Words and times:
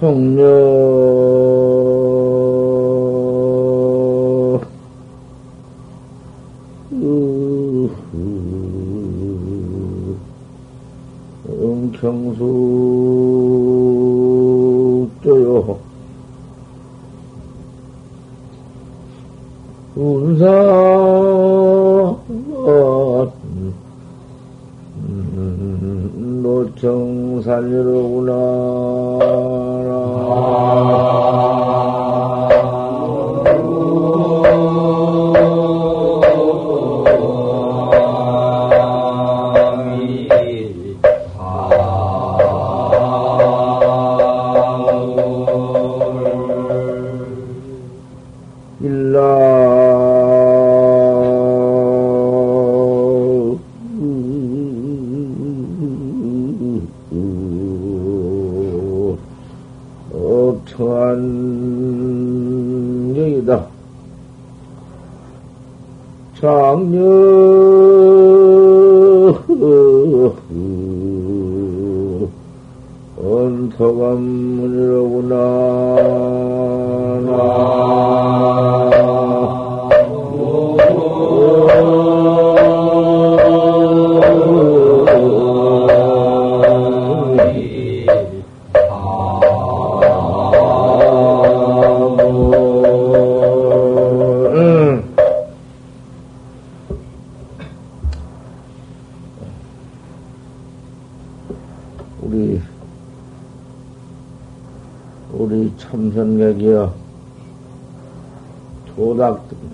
통려 0.00 1.19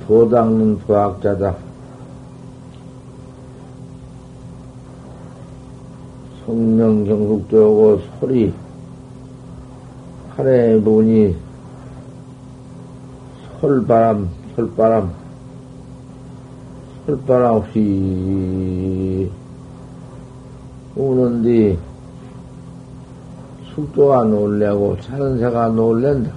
도닦는 0.06 0.78
부학자다. 0.80 1.56
성령 6.44 7.04
경숙도고 7.04 8.00
소리, 8.20 8.54
하늘의 10.36 10.80
문이 10.80 11.36
솔바람, 13.60 14.28
솔바람, 14.54 15.12
솔바람 17.06 17.54
없이 17.54 19.28
우는디 20.94 21.76
숙도가 23.74 24.24
놀래고 24.24 24.98
새가 25.02 25.68
놀랜다. 25.68 26.30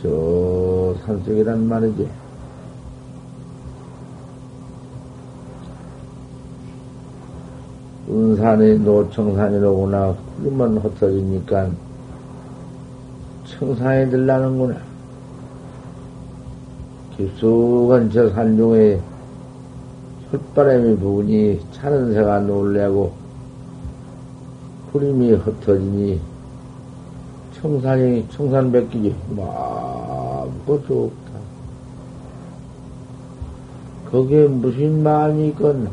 저 0.00 0.94
산속이란 1.24 1.66
말이지. 1.66 2.08
운산이 8.06 8.78
노청산이로구나. 8.80 10.14
그러면 10.38 10.76
흩어지니까 10.78 11.70
청산이 13.46 14.10
들라는구나. 14.10 14.76
깊숙한 17.16 18.10
저 18.10 18.28
산중에 18.30 19.00
헛바람이 20.32 20.96
부으니 20.98 21.60
차는 21.72 22.12
새가 22.12 22.40
놀래고 22.40 23.12
구름이 24.92 25.32
흩어지니 25.32 26.20
청산이 27.54 28.26
청산 28.30 28.70
뱉기지. 28.70 29.14
막 29.30 29.73
맑고 30.64 30.82
좋다. 30.86 31.14
거기에 34.10 34.46
무슨 34.46 35.02
말이 35.02 35.48
있건 35.48 35.88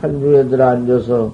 산중에 0.00 0.48
들 0.48 0.62
앉아서 0.62 1.32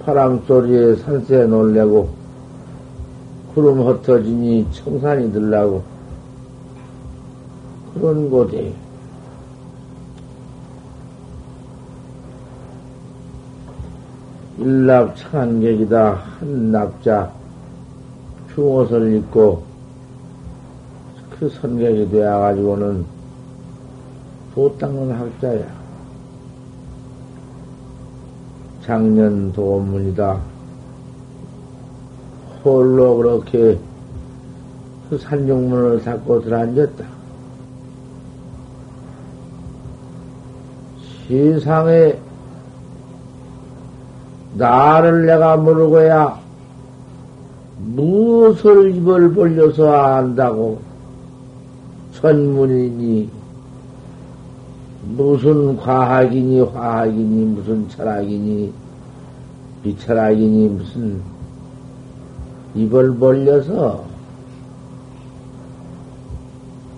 바람 0.00 0.42
소리에 0.46 0.96
산새에 0.96 1.46
놀래고 1.46 2.08
구름 3.54 3.80
흩어지니 3.86 4.66
청산이 4.72 5.32
들라고 5.32 5.82
그런 7.94 8.28
곳에 8.28 8.74
일납 14.58 15.16
창객이다 15.16 16.12
한 16.12 16.70
납자 16.70 17.43
흉옷을 18.54 19.16
입고 19.16 19.62
그 21.38 21.48
선객이 21.48 22.10
되어가지고는 22.10 23.04
도 24.54 24.78
닦는 24.78 25.10
학자야. 25.10 25.66
작년 28.82 29.52
도문이다. 29.52 30.40
홀로 32.64 33.16
그렇게 33.16 33.78
그 35.10 35.18
산중문을 35.18 36.04
닫고 36.04 36.42
들어앉았다. 36.42 37.04
세상에 41.26 42.16
나를 44.54 45.26
내가 45.26 45.56
모르고야 45.56 46.43
무엇을 47.94 48.96
입을 48.96 49.34
벌려서 49.34 49.92
안다고 49.92 50.80
천문이니 52.12 53.30
무슨 55.16 55.76
과학이니 55.76 56.60
화학이니 56.60 57.44
무슨 57.54 57.88
철학이니 57.88 58.72
비철학이니 59.84 60.68
무슨 60.70 61.20
입을 62.74 63.16
벌려서 63.16 64.04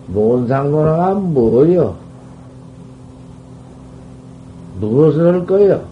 뭔 0.06 0.46
상관하가 0.46 1.14
뭐여? 1.14 1.96
무엇을 4.80 5.34
할 5.34 5.46
거요? 5.46 5.84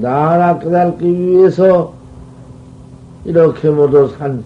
나라 0.00 0.58
깨닫기 0.58 1.06
위해서 1.06 1.92
이렇게 3.26 3.68
모두 3.68 4.06
산, 4.16 4.44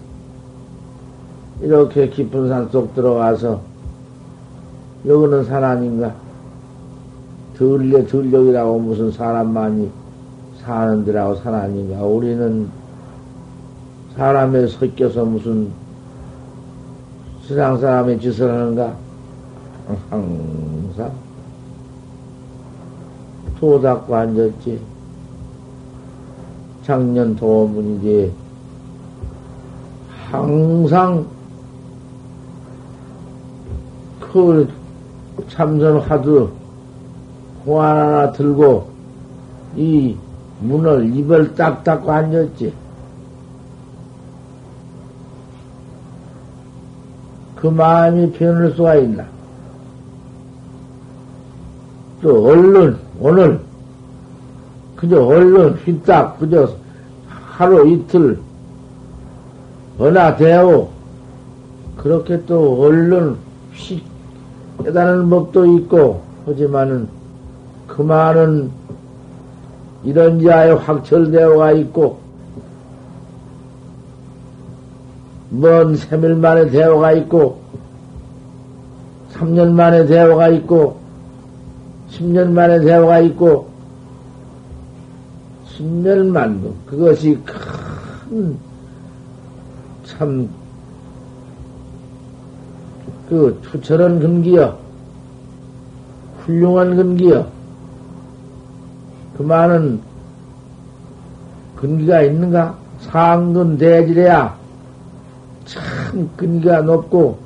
이렇게 1.61 2.09
깊은 2.09 2.49
산 2.49 2.67
속 2.71 2.95
들어가서, 2.95 3.61
여기는 5.05 5.43
산 5.45 5.63
아닌가? 5.63 6.15
들려, 7.55 8.03
들려이라고 8.07 8.79
무슨 8.79 9.11
사람만이 9.11 9.91
사는 10.63 11.05
데라고 11.05 11.35
산 11.35 11.53
아닌가? 11.53 12.01
우리는 12.03 12.67
사람에 14.15 14.65
섞여서 14.65 15.25
무슨 15.25 15.69
세상 17.47 17.77
사람의 17.77 18.19
짓을 18.19 18.49
하는가? 18.51 18.95
항상 20.09 21.11
도 23.59 23.79
닦고 23.79 24.15
앉았지. 24.15 24.79
작년 26.83 27.35
도문이지. 27.35 28.40
항상 30.31 31.27
그 34.21 34.65
참선 35.49 35.99
하도 35.99 36.49
공안 37.65 37.97
하나 37.97 38.31
들고 38.31 38.89
이 39.75 40.15
문을 40.61 41.13
입을 41.13 41.53
딱 41.55 41.83
닫고 41.83 42.09
앉았지. 42.09 42.73
그 47.57 47.67
마음이 47.67 48.31
변할 48.31 48.71
수가 48.71 48.95
있나? 48.95 49.25
또 52.21 52.45
얼른 52.45 52.97
오늘 53.19 53.59
그저 54.95 55.25
얼른 55.25 55.73
휘딱 55.73 56.39
그저 56.39 56.73
하루 57.27 57.85
이틀 57.87 58.39
은하되어 60.01 60.89
그렇게 61.97 62.43
또 62.45 62.81
얼른 62.81 63.37
휙 63.73 64.03
깨달은 64.83 65.29
법도 65.29 65.77
있고 65.77 66.23
하지만은 66.45 67.07
그 67.87 68.01
많은 68.01 68.71
이런 70.03 70.41
자에 70.41 70.71
확철되어가 70.71 71.73
있고 71.73 72.19
먼 75.51 75.93
3일 75.93 76.37
만에 76.37 76.69
대화가 76.69 77.11
있고 77.11 77.61
3년 79.33 79.71
만에 79.73 80.05
대화가 80.07 80.47
있고 80.49 80.99
10년 82.09 82.51
만에 82.51 82.79
대화가 82.79 83.19
있고 83.19 83.69
10년 85.77 86.27
만도 86.27 86.73
그것이 86.87 87.37
큰 87.45 88.57
참 90.21 90.47
그 93.27 93.57
투철한 93.63 94.19
근기여 94.19 94.77
훌륭한 96.39 96.95
근기여 96.95 97.47
그 99.37 99.41
많은 99.41 100.01
근기가 101.77 102.21
있는가? 102.21 102.75
상근 102.99 103.77
대지래야 103.77 104.55
참 105.65 106.29
근기가 106.35 106.81
높고 106.81 107.39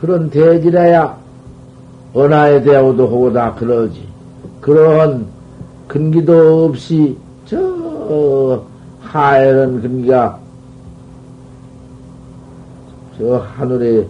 그런 0.00 0.28
대지래야 0.28 1.16
언하에 2.12 2.62
대하고도 2.62 3.06
하고 3.06 3.32
다 3.32 3.54
그러지. 3.54 4.06
그러한 4.60 5.26
근기도 5.86 6.64
없이 6.64 7.16
저 7.46 8.66
하에는 9.12 9.80
근기가 9.80 10.38
저 13.16 13.38
하늘에 13.38 14.06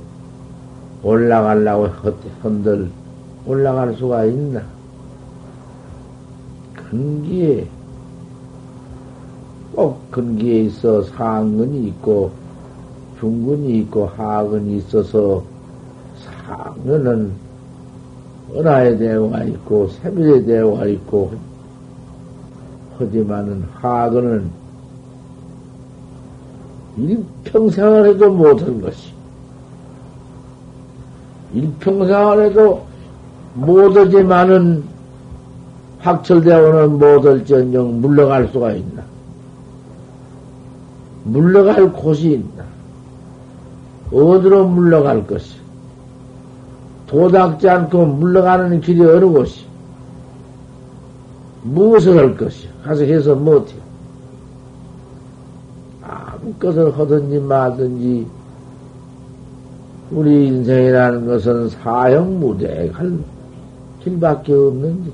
올라가려고 1.02 1.86
헌들 2.42 2.90
올라갈 3.46 3.94
수가 3.94 4.24
있나? 4.24 4.60
근기에 6.74 7.68
꼭 9.74 10.10
근기에 10.10 10.62
있어 10.62 11.02
상근이 11.02 11.88
있고 11.88 12.32
중근이 13.20 13.78
있고 13.80 14.06
하근이 14.06 14.78
있어서 14.78 15.44
상근은 16.44 17.32
은하에 18.54 18.96
대화가 18.96 19.44
있고 19.44 19.88
세밀에 19.88 20.44
대화가 20.44 20.86
있고 20.86 21.32
하지만은 22.98 23.62
하근은 23.74 24.57
일평생을 26.98 28.08
해도 28.08 28.30
못한 28.30 28.80
것이 28.80 29.12
일평생을 31.54 32.46
해도 32.46 32.86
못하지만은 33.54 34.84
확철되어는 36.00 36.98
못할지언정 36.98 38.00
물러갈 38.00 38.48
수가 38.48 38.72
있나? 38.72 39.02
물러갈 41.24 41.92
곳이 41.92 42.32
있나? 42.32 42.64
어디로 44.12 44.68
물러갈 44.68 45.26
것이? 45.26 45.56
도닥지 47.06 47.68
않고 47.68 48.06
물러가는 48.06 48.80
길이 48.80 49.04
어느 49.04 49.26
곳이? 49.26 49.66
무엇을 51.62 52.16
할 52.16 52.36
것이? 52.36 52.68
가서 52.84 53.02
해서 53.04 53.34
못해. 53.34 53.74
것을 56.58 56.96
하든지 56.98 57.40
마든지 57.40 58.26
우리 60.10 60.46
인생이라는 60.46 61.26
것은 61.26 61.68
사형 61.68 62.40
무대에 62.40 62.90
갈 62.90 63.18
길밖에 64.02 64.52
없는데 64.52 65.10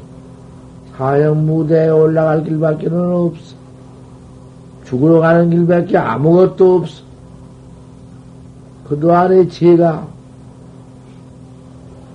사형 0.96 1.46
무대에 1.46 1.88
올라갈 1.88 2.44
길밖에는 2.44 2.98
없어. 2.98 3.56
죽으러 4.84 5.20
가는 5.20 5.50
길밖에 5.50 5.96
아무것도 5.96 6.76
없어. 6.76 7.02
그동안에 8.88 9.48
제가 9.48 10.06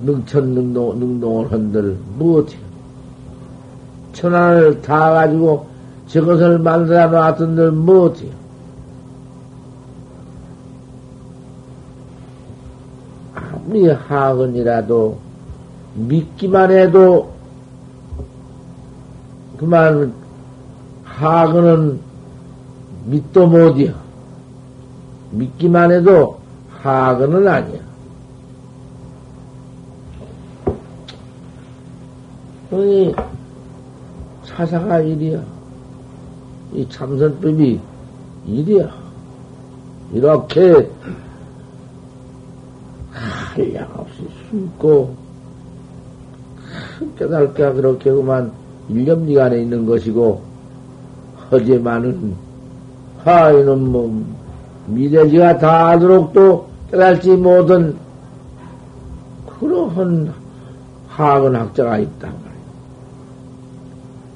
능천능동, 0.02 1.00
능동을 1.00 1.52
한들 1.52 1.98
무엇이야? 2.18 2.60
천안을 4.14 4.82
다 4.82 5.12
가지고 5.12 5.68
저것을 6.08 6.60
만들어 6.60 7.08
놨던들 7.08 7.72
무엇이야? 7.72 8.40
아무리 13.70 13.88
하건이라도 13.88 15.20
믿기만 15.94 16.72
해도 16.72 17.32
그만 19.58 20.12
하건은 21.04 22.00
믿도 23.06 23.46
못이야. 23.46 23.94
믿기만 25.32 25.92
해도 25.92 26.40
하건은 26.82 27.48
아니야. 27.48 27.80
이 32.72 33.14
사사가 34.46 35.02
일이야. 35.02 35.44
이 36.74 36.88
참선법이 36.90 37.80
일이야. 38.48 38.90
이렇게 40.14 40.90
한량 43.54 43.88
없이 43.96 44.28
숨고 44.50 45.16
깨달게 47.18 47.72
그렇게 47.74 48.12
그만 48.12 48.52
일념리간에 48.90 49.62
있는 49.62 49.86
것이고 49.86 50.42
허지만은 51.52 52.36
하이는 53.24 53.92
뭐 53.92 54.26
미래지가 54.88 55.58
다하도록 55.58 56.34
또 56.34 56.68
깨달지 56.92 57.36
못한 57.36 57.96
그러한 59.60 60.34
하학은 61.10 61.56
학자가 61.56 61.98
있단 61.98 62.32
말이야. 62.32 62.50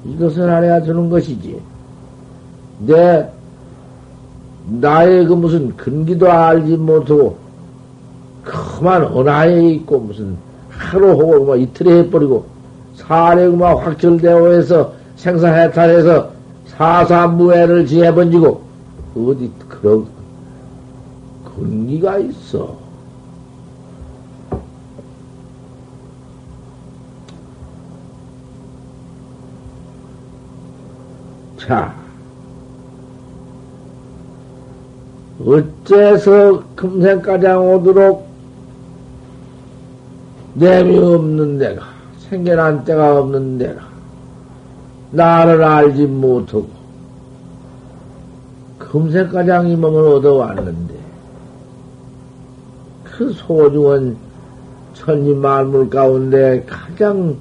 이것을 0.04 0.50
알아야 0.50 0.82
되는 0.82 1.08
것이지. 1.08 1.60
내, 2.80 3.26
나의 4.68 5.26
그 5.26 5.32
무슨 5.32 5.74
근기도 5.76 6.30
알지 6.30 6.76
못하고, 6.76 7.38
그만 8.78 9.04
언하에 9.04 9.70
있고, 9.70 10.00
무슨 10.00 10.36
하루 10.68 11.10
하고, 11.10 11.44
뭐 11.44 11.56
이틀에 11.56 11.98
해버리고, 11.98 12.46
사례 12.94 13.48
그만 13.48 13.76
확철되어 13.76 14.52
해서 14.52 14.92
생사해탈해서 15.16 16.30
사사무해를 16.66 17.86
지해번지고, 17.86 18.62
어디 19.16 19.50
그런 19.68 20.06
근기가 21.56 22.18
있어. 22.18 22.76
자, 31.58 31.94
어째서 35.44 36.62
금생가장 36.76 37.74
오도록 37.74 38.33
내미 40.54 40.98
없는 40.98 41.58
데가, 41.58 41.82
생겨난 42.18 42.84
때가 42.84 43.20
없는 43.20 43.58
데가, 43.58 43.82
나를 45.10 45.62
알지 45.62 46.06
못하고, 46.06 46.68
금생가장 48.78 49.68
이 49.68 49.76
몸을 49.76 50.14
얻어왔는데, 50.14 50.94
그 53.04 53.32
소중한 53.32 54.16
천지 54.94 55.34
만물 55.34 55.90
가운데 55.90 56.64
가장 56.66 57.36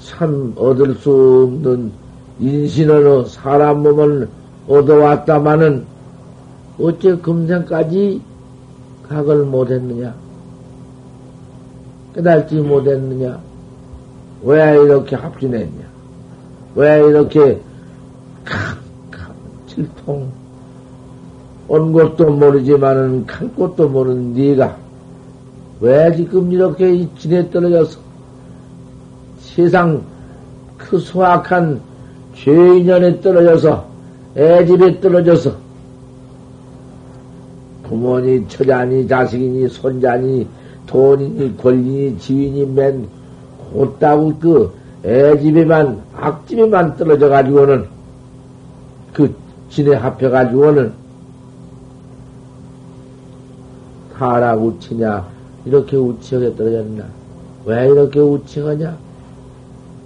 참 0.00 0.52
얻을 0.56 0.94
수 0.96 1.48
없는 1.48 1.92
인신으로 2.40 3.24
사람 3.26 3.82
몸을 3.82 4.28
얻어왔다마는 4.68 5.86
어째 6.80 7.16
금생까지 7.18 8.20
각을 9.08 9.44
못했느냐? 9.44 10.21
깨달지 12.14 12.56
못했느냐? 12.56 13.40
왜 14.42 14.74
이렇게 14.82 15.16
합진했냐? 15.16 15.92
왜 16.74 16.98
이렇게 16.98 17.60
캄캄 18.44 19.34
질통 19.66 20.30
온 21.68 21.92
곳도 21.92 22.30
모르지만은 22.30 23.26
간 23.26 23.54
곳도 23.54 23.88
모르는 23.88 24.34
네가 24.34 24.76
왜 25.80 26.14
지금 26.16 26.52
이렇게 26.52 27.08
진에 27.18 27.50
떨어져서 27.50 27.98
세상 29.40 30.02
그 30.76 30.98
수악한 30.98 31.80
죄인연에 32.34 33.20
떨어져서 33.20 33.86
애집에 34.36 35.00
떨어져서 35.00 35.54
부모니 37.84 38.48
처자니 38.48 39.06
자식이니 39.06 39.68
손자니 39.68 40.46
돈이니 40.92 41.56
권리니 41.56 42.18
지위니 42.18 42.66
맨 42.66 43.08
곧다고 43.72 44.34
그 44.38 44.72
애집에만 45.04 46.02
악집에만 46.14 46.96
떨어져 46.96 47.28
가지고는 47.28 47.86
그 49.12 49.34
진에 49.70 49.96
합해 49.96 50.28
가지고는 50.28 50.92
타락 54.14 54.62
우치냐 54.62 55.26
이렇게 55.64 55.96
우치하게 55.96 56.54
떨어졌나 56.54 57.04
왜 57.64 57.86
이렇게 57.86 58.20
우치하냐 58.20 58.96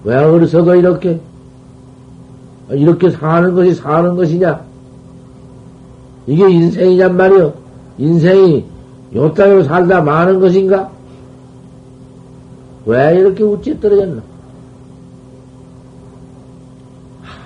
왜 0.05 0.17
어리석어 0.17 0.77
이렇게 0.77 1.21
이렇게 2.71 3.11
사는 3.11 3.55
것이 3.55 3.75
사는 3.75 4.17
것이냐. 4.17 4.65
이게 6.27 6.51
인생이냔 6.51 7.17
말이요 7.17 7.53
인생이 7.99 8.65
요 9.17 9.33
땅으로 9.35 9.65
살다 9.65 10.03
많은 10.03 10.39
것인가 10.39 10.91
왜 12.85 13.17
이렇게 13.17 13.43
우치에 13.43 13.81
떨어졌나 13.81 14.23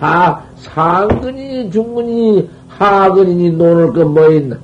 하, 0.01 0.43
상근이니 0.57 1.71
중근이니 1.71 2.51
하근이니 2.69 3.51
노는 3.51 3.93
것뭐 3.93 4.31
있나? 4.31 4.57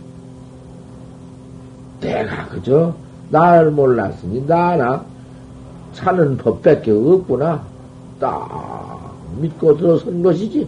내가 2.00 2.46
그저 2.48 2.94
나를 3.30 3.70
몰랐으니 3.70 4.46
나나 4.46 5.04
사는 5.92 6.36
법밖에 6.38 6.90
없구나. 6.90 7.62
딱 8.18 9.14
믿고 9.38 9.76
들어선 9.76 10.22
것이지. 10.22 10.66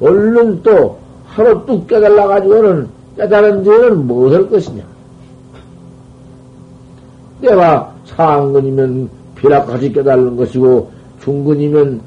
얼른 0.00 0.62
또 0.62 0.98
하루 1.26 1.64
뚝 1.66 1.86
깨달아가지고는 1.86 2.88
깨달은 3.16 3.64
뒤에는 3.64 4.06
무엇할 4.06 4.48
것이냐. 4.48 4.82
내가 7.40 7.94
상근이면 8.04 9.08
비락같이 9.34 9.92
깨달는 9.92 10.36
것이고 10.36 10.90
중근이면 11.22 12.00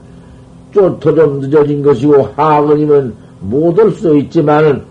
쫓더 0.73 1.15
좀 1.15 1.39
늦어진 1.39 1.81
것이고 1.81 2.29
하근이면 2.35 3.15
못 3.41 3.77
올 3.79 3.91
수도 3.91 4.15
있지만은 4.17 4.83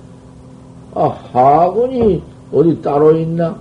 아 0.94 1.06
하근이 1.32 2.22
어디 2.52 2.82
따로 2.82 3.12
있나? 3.16 3.56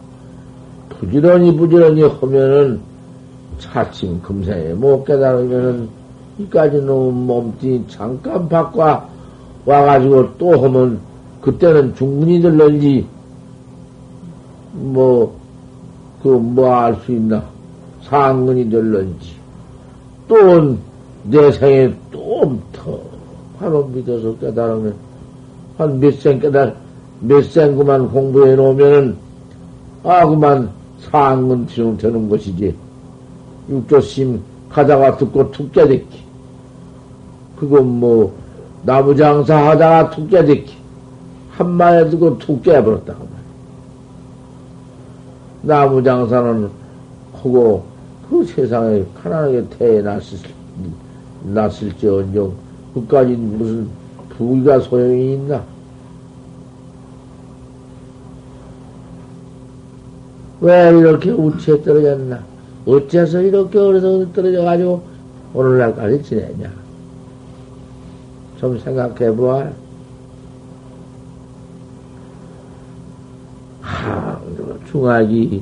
부지런히 0.89 1.55
부지런히 1.55 2.03
하면은 2.03 2.79
차츰 3.59 4.21
금생에 4.21 4.73
못 4.73 5.03
깨달으면은 5.05 5.87
이까지 6.39 6.77
놈 6.81 7.27
몸띠 7.27 7.83
잠깐 7.87 8.47
바꿔 8.49 9.05
와가지고 9.65 10.37
또 10.37 10.51
하면 10.63 10.99
그때는 11.41 11.93
중근이 11.95 12.41
들는지 12.41 13.05
뭐 14.73 15.38
그뭐알수 16.23 17.11
있나? 17.11 17.43
상근이 18.03 18.69
들는지. 18.69 19.33
또 20.27 20.77
내 21.23 21.51
생에 21.51 21.93
또더 22.11 22.99
바로 23.59 23.85
믿어서 23.87 24.35
깨달으면 24.37 24.95
한 25.77 25.99
몇 25.99 26.21
생 26.21 26.39
깨달 26.39 26.75
몇생 27.19 27.75
그만 27.75 28.09
공부해 28.09 28.55
놓으면은 28.55 29.17
아 30.03 30.25
그만 30.25 30.69
상근 31.01 31.67
지금 31.67 31.97
되는 31.97 32.29
것이지. 32.29 32.73
육조심 33.69 34.41
가다가 34.69 35.17
듣고 35.17 35.51
툭 35.51 35.71
깨닫기. 35.71 36.23
그건 37.57 37.99
뭐 37.99 38.33
나무 38.83 39.15
장사 39.15 39.57
하다가 39.69 40.11
툭 40.11 40.29
깨닫기. 40.29 40.73
한 41.51 41.69
마에 41.71 42.09
듣고 42.09 42.37
툭 42.37 42.63
깨버렸다 42.63 43.13
그 43.13 43.27
나무 45.61 46.03
장사는 46.03 46.69
하고 47.33 47.83
그 48.29 48.45
세상에 48.45 49.03
가난하게 49.21 49.65
태어났을 49.69 50.39
났을지언정 51.43 52.53
그까지 52.93 53.33
무슨 53.33 53.87
부귀가 54.29 54.79
소용이 54.79 55.33
있나? 55.33 55.63
왜 60.61 60.89
이렇게 60.89 61.31
우치에 61.31 61.81
떨어졌나? 61.81 62.43
어째서 62.85 63.41
이렇게 63.41 63.77
어려서 63.77 64.31
떨어져가지고 64.33 65.01
오늘날까지 65.53 66.23
지내냐? 66.23 66.71
좀 68.59 68.77
생각해 68.79 69.33
보아. 69.35 69.69
중학이 74.91 75.61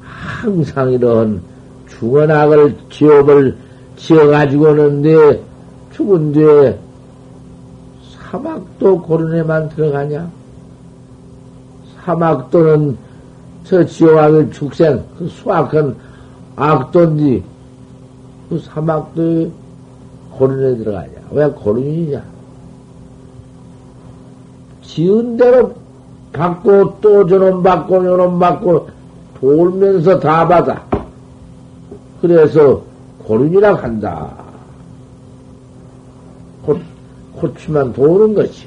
항상 0.00 0.92
이런 0.92 1.42
중원악을 1.88 2.76
지업을 2.90 3.56
지어가지고는 3.96 5.02
내 5.02 5.40
죽은 5.92 6.32
뒤에 6.32 6.78
사막도 8.30 9.02
고른에만 9.02 9.68
들어가냐? 9.70 10.30
사막도는 12.04 12.96
저 13.64 13.84
지옥악을 13.84 14.52
축생, 14.52 15.02
그 15.18 15.26
수악한 15.28 15.96
악도인지, 16.54 17.42
그 18.48 18.58
사막도에 18.58 19.50
고른에 20.30 20.76
들어가냐? 20.76 21.12
왜 21.30 21.46
고른이냐? 21.48 22.22
지은 24.82 25.36
대로 25.36 25.74
받고 26.36 26.98
또 27.00 27.26
저놈 27.26 27.62
받고 27.62 28.04
요놈 28.04 28.38
받고 28.38 28.88
돌면서 29.40 30.18
다 30.20 30.46
받아. 30.46 30.84
그래서 32.20 32.82
고른이라 33.24 33.74
한다. 33.74 34.30
곧, 36.62 36.80
고추만 37.34 37.92
도는 37.92 38.34
것이. 38.34 38.66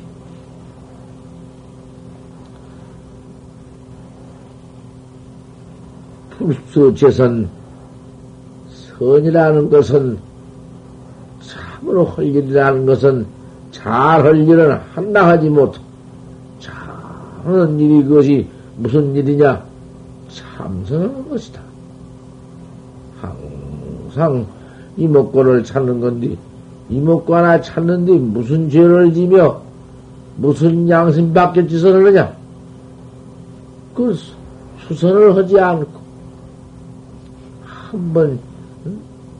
불수 6.37 6.93
재선, 6.95 7.49
선이라는 8.97 9.69
것은, 9.69 10.17
참으로 11.41 12.05
할 12.05 12.25
일이라는 12.25 12.85
것은, 12.85 13.25
잘할 13.71 14.47
일은 14.47 14.79
한나 14.93 15.27
하지 15.27 15.49
못하고, 15.49 15.83
잘 15.83 15.88
하는 17.43 17.79
일이 17.79 18.03
그것이 18.03 18.47
무슨 18.77 19.15
일이냐? 19.15 19.63
참선하는 20.29 21.29
것이다. 21.29 21.61
항상 23.21 24.45
이목구를 24.97 25.63
찾는 25.63 25.99
건데, 25.99 26.35
이목구 26.89 27.35
하나 27.35 27.59
찾는데 27.61 28.13
무슨 28.13 28.69
죄를 28.69 29.13
지며 29.13 29.61
무슨 30.37 30.87
양심 30.87 31.33
밖에 31.33 31.65
짓을 31.67 31.95
하느냐? 31.95 32.33
그 33.93 34.15
수선을 34.87 35.35
하지 35.35 35.59
않고 35.59 35.99
한 37.91 38.13
번 38.13 38.39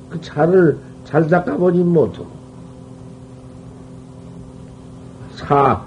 그 0.10 0.20
차를 0.22 0.77
잘 1.06 1.27
닦아보지 1.27 1.79
못하고 1.79 2.27
사, 5.36 5.82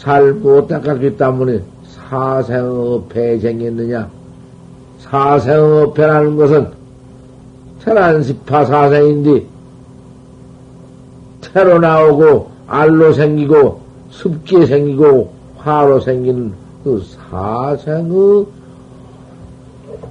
잘 0.00 0.32
못 0.32 0.66
닦았기 0.66 1.18
때문에 1.18 1.60
사생업회 1.84 3.38
생겼느냐? 3.38 4.08
사생업회라는 5.00 6.36
것은 6.36 6.68
태란시파 7.84 8.64
사생인데 8.64 9.44
태로 11.42 11.78
나오고 11.78 12.50
알로 12.66 13.12
생기고 13.12 13.80
습기에 14.10 14.64
생기고 14.64 15.32
화로 15.58 16.00
생기는 16.00 16.54
그 16.82 17.04
사생의 17.28 18.46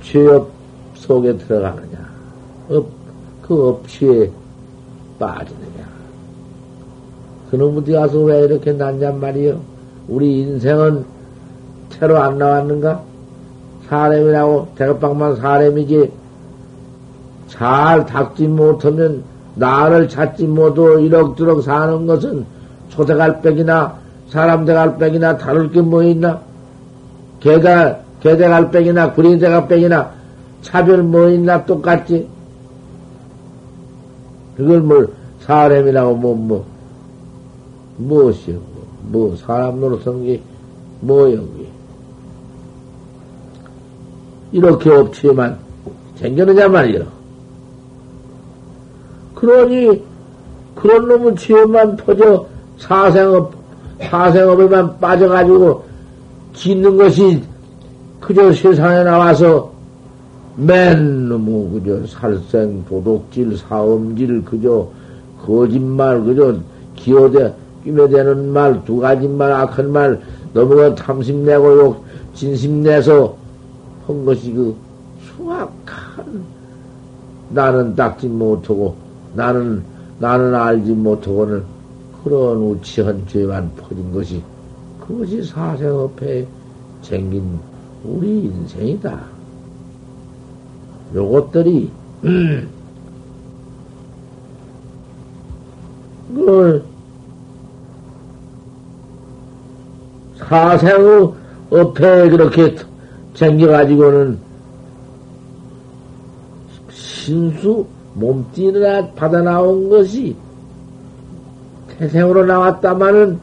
죄업 0.04 0.52
속에 0.94 1.36
들어가느냐, 1.36 2.10
업, 2.70 2.86
그 3.42 3.70
업치에 3.70 4.30
빠지느냐. 5.18 5.90
그놈 7.50 7.78
어디 7.78 7.94
가서 7.94 8.20
왜 8.20 8.42
이렇게 8.42 8.72
난냔 8.72 9.20
말이요? 9.20 9.69
우리 10.10 10.40
인생은 10.42 11.06
태로 11.92 12.18
안 12.18 12.38
나왔는가? 12.38 13.04
사람이라고 13.88 14.70
대급방만 14.76 15.36
사람이지 15.38 16.12
잘 17.48 18.06
닦지 18.06 18.48
못하면 18.48 19.24
나를 19.56 20.10
찾지 20.10 20.46
못하고 20.48 21.00
이럭저럭 21.00 21.64
사는 21.64 22.06
것은 22.06 22.46
초대갈백이나 22.90 23.98
사람 24.30 24.66
대갈백이나 24.66 25.38
다를 25.38 25.72
게뭐 25.72 26.04
있나? 26.04 26.42
개가 27.40 28.00
개대갈백이나 28.22 29.14
구리대갈백이나 29.14 30.12
차별 30.62 31.04
뭐 31.04 31.30
있나 31.30 31.66
똑같지? 31.66 32.28
그걸 34.58 34.82
뭘 34.82 35.08
사람이라고 35.42 36.16
뭐, 36.16 36.36
뭐, 36.36 36.66
무엇이요? 37.98 38.79
뭐, 39.10 39.28
뭐 39.28 39.36
사람 39.36 39.80
노릇하는 39.80 40.26
게 40.26 40.42
뭐여, 41.02 41.38
그 41.38 41.68
이렇게 44.52 44.90
없지만 44.90 45.58
생겨느냐 46.16 46.68
말이야. 46.68 47.06
그러니, 49.36 50.04
그런 50.76 51.08
놈은 51.08 51.36
죄만 51.36 51.98
퍼져 51.98 52.46
사생업, 52.78 53.54
사생업에만 54.02 55.00
빠져가지고 55.00 55.84
짓는 56.54 56.98
것이 56.98 57.44
그저 58.20 58.52
세상에 58.54 59.04
나와서 59.04 59.72
맨 60.56 61.30
너무 61.30 61.70
그저 61.70 62.06
살생, 62.08 62.84
도둑질, 62.86 63.58
사음질, 63.58 64.44
그저 64.44 64.88
거짓말, 65.46 66.22
그저 66.24 66.58
기어대, 66.96 67.54
끼매대는 67.90 68.50
말, 68.50 68.84
두 68.86 68.98
가지 68.98 69.28
말, 69.28 69.52
악한 69.52 69.92
말, 69.92 70.22
너무 70.54 70.94
탐심내고 70.96 71.80
욕, 71.80 72.06
진심내서 72.36 73.36
한 74.06 74.26
것이 74.26 74.54
그 74.54 74.76
수악한 75.26 76.44
나는 77.50 77.96
닦지 77.96 78.28
못하고 78.28 78.96
나는, 79.34 79.84
나는 80.20 80.54
알지 80.54 80.92
못하고는 80.92 81.64
그런 82.24 82.58
우치한 82.58 83.26
죄만 83.28 83.72
퍼진 83.76 84.12
것이 84.12 84.44
그것이 85.00 85.44
사생업에 85.44 86.46
생긴 87.02 87.60
우리 88.04 88.44
인생이다. 88.44 89.20
요것들이, 91.16 91.90
음, 92.26 92.70
그, 96.36 96.84
사생의 100.50 101.32
업에 101.70 102.30
그렇게 102.30 102.76
챙겨가지고는 103.36 104.40
신수 106.90 107.86
몸띠나 108.16 109.12
받아 109.12 109.42
나온 109.42 109.88
것이 109.90 110.36
태생으로 111.90 112.46
나왔다마는 112.46 113.40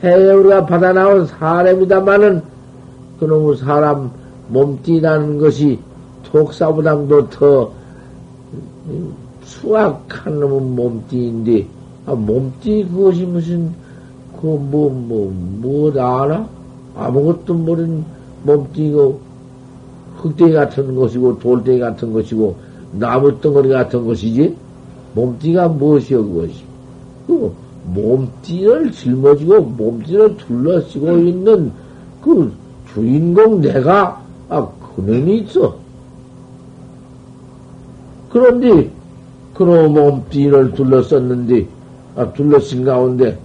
태우가 0.00 0.66
받아 0.66 0.92
나온 0.92 1.26
사람이다마는 1.26 2.42
그놈의 3.18 3.56
사람 3.56 4.12
몸띠라는 4.48 5.38
것이 5.38 5.80
독사보다도 6.22 7.30
더 7.30 7.72
수악한 9.42 10.38
놈은 10.40 10.76
몸띠인데, 10.76 11.66
아, 12.06 12.14
몸띠 12.14 12.86
그것이 12.90 13.24
무슨, 13.24 13.74
그, 14.40 14.46
뭐, 14.46 14.90
뭐, 14.90 15.32
뭐, 15.60 15.90
알아? 15.90 16.48
아무것도 16.96 17.54
모르는 17.54 18.04
몸띠고, 18.44 19.20
흙대기 20.16 20.52
같은 20.52 20.94
것이고, 20.94 21.38
돌대기 21.38 21.80
같은 21.80 22.12
것이고, 22.12 22.56
나무 22.92 23.40
덩어리 23.40 23.68
같은 23.68 24.06
것이지? 24.06 24.56
몸띠가 25.14 25.68
무엇이여, 25.68 26.22
그것이? 26.22 26.64
그, 27.26 27.52
몸띠를 27.86 28.92
짊어지고, 28.92 29.60
몸띠를 29.60 30.36
둘러쓰고 30.36 31.18
있는 31.18 31.72
그 32.22 32.52
주인공 32.92 33.60
내가, 33.60 34.22
아, 34.48 34.68
그놈이 34.96 35.38
있어. 35.38 35.76
그런데 38.30 38.90
그놈 39.54 39.94
몸띠를 39.94 40.72
둘러썼는데 40.72 41.66
아, 42.16 42.32
둘러쓴 42.32 42.84
가운데 42.84 43.38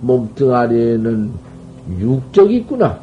몸뚱아리에는 0.00 1.30
육적이 1.98 2.56
있구나. 2.58 2.98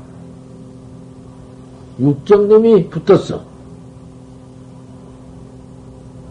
육적놈이 2.00 2.90
붙었어. 2.90 3.42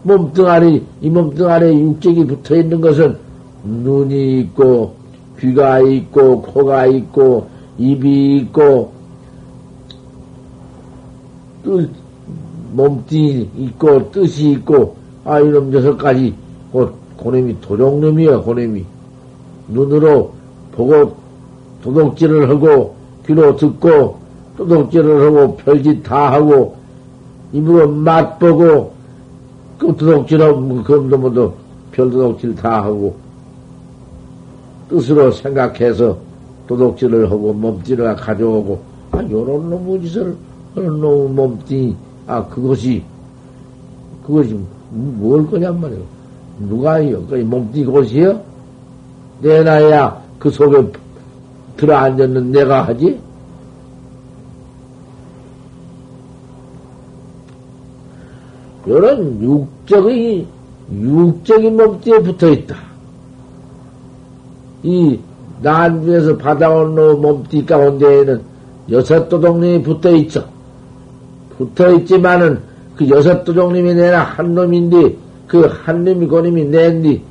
몸뚱아리, 0.03 0.85
이 1.01 1.09
몸뚱아리에 1.09 1.79
육적이 1.79 2.25
붙어 2.25 2.55
있는 2.55 2.79
것은 2.79 3.17
눈이 3.63 4.41
있고, 4.41 4.95
귀가 5.39 5.79
있고, 5.79 6.41
코가 6.43 6.85
있고, 6.85 7.47
입이 7.77 8.37
있고, 8.37 8.93
또 11.65 11.81
몸띠 12.73 13.49
있고 13.57 14.11
뜻이 14.11 14.51
있고 14.51 14.95
아 15.23 15.39
이놈 15.39 15.71
녀석까지 15.71 16.35
곧 16.71 16.93
고놈이 17.17 17.59
도둑놈이야 17.61 18.41
고놈이 18.41 18.85
눈으로 19.69 20.33
보고 20.75 21.15
도둑질을 21.83 22.49
하고 22.49 22.95
귀로 23.25 23.55
듣고 23.55 24.17
도둑질을 24.57 25.25
하고 25.25 25.55
별짓 25.57 26.03
다 26.03 26.31
하고 26.33 26.75
입으로 27.53 27.89
맛보고 27.89 28.93
그 29.77 29.87
도둑질하고 29.95 30.83
그놈도 30.83 31.17
모두 31.17 31.53
별 31.91 32.09
도둑질 32.09 32.55
다 32.55 32.83
하고 32.83 33.15
뜻으로 34.89 35.31
생각해서 35.31 36.17
도둑질을 36.67 37.31
하고 37.31 37.53
몸띠를 37.53 38.15
가져오고 38.15 38.79
아 39.11 39.23
요런 39.29 39.69
놈의 39.69 40.01
짓을 40.01 40.35
하는 40.75 40.99
놈의 40.99 41.29
몸띠 41.29 41.95
아, 42.27 42.43
그것이, 42.47 43.03
그것이 44.25 44.59
뭘 44.89 45.45
거냔 45.47 45.79
말이오. 45.79 45.99
누가요? 46.59 47.25
그 47.27 47.35
몸뚱이 47.35 47.85
곳이요? 47.85 48.41
내 49.41 49.61
나야 49.61 50.23
그 50.45 50.51
속에 50.51 50.91
들어 51.75 51.97
앉았는 51.97 52.51
내가 52.51 52.83
하지? 52.83 53.19
이런 58.85 59.41
육적의, 59.41 60.45
육적인 60.91 61.75
몸뚱이에 61.75 62.19
붙어 62.21 62.51
있다. 62.51 62.75
이 64.83 65.19
난중에서 65.63 66.37
받아온 66.37 66.93
몸뚱이 66.93 67.65
가운데에는 67.65 68.43
여섯 68.91 69.27
도둑님이 69.27 69.81
붙어 69.81 70.15
있어. 70.15 70.43
붙어 71.57 71.91
있지만은 71.95 72.61
그 72.95 73.09
여섯 73.09 73.43
도종님이 73.43 73.95
내나 73.95 74.21
한 74.21 74.53
놈인데 74.53 75.15
그 75.47 75.67
한 75.67 76.03
놈이 76.03 76.27
고님이 76.27 76.65
낸디 76.65 77.23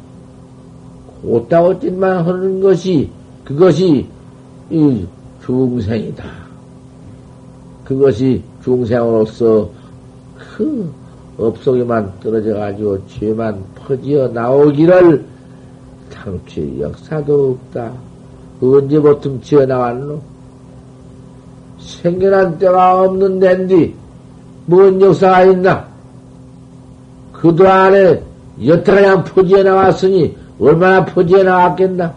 곧다어찐만 1.24 2.26
하는 2.26 2.60
것이 2.60 3.10
그것이 3.44 4.06
이 4.70 5.06
중생이다. 5.44 6.24
그것이 7.84 8.42
중생으로서 8.62 9.68
그 10.38 10.90
업속에만 11.38 12.12
떨어져 12.20 12.54
가지고 12.54 12.98
죄만 13.08 13.62
퍼지어 13.74 14.28
나오기를 14.28 15.24
당최 16.12 16.80
역사도 16.80 17.58
없다. 17.58 17.92
언제부터 18.60 19.40
지어 19.40 19.66
나왔노? 19.66 20.20
생겨난 21.78 22.58
때가 22.58 23.02
없는 23.02 23.40
데인데 23.40 23.92
뭔 24.66 25.00
역사가 25.00 25.44
있나? 25.44 25.86
그도 27.32 27.68
안에 27.68 28.22
여태가량 28.64 29.24
포지에 29.24 29.62
나왔으니 29.62 30.34
얼마나 30.60 31.04
포지에 31.04 31.42
나왔겠나? 31.42 32.14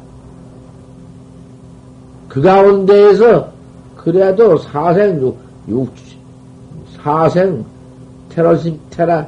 그 2.30 2.42
가운데에서 2.42 3.50
그래도 3.96 4.58
사생 4.58 5.20
육, 5.20 5.38
육 5.68 5.92
사생 6.96 7.66
테러심 8.30 8.80
테라 8.90 9.28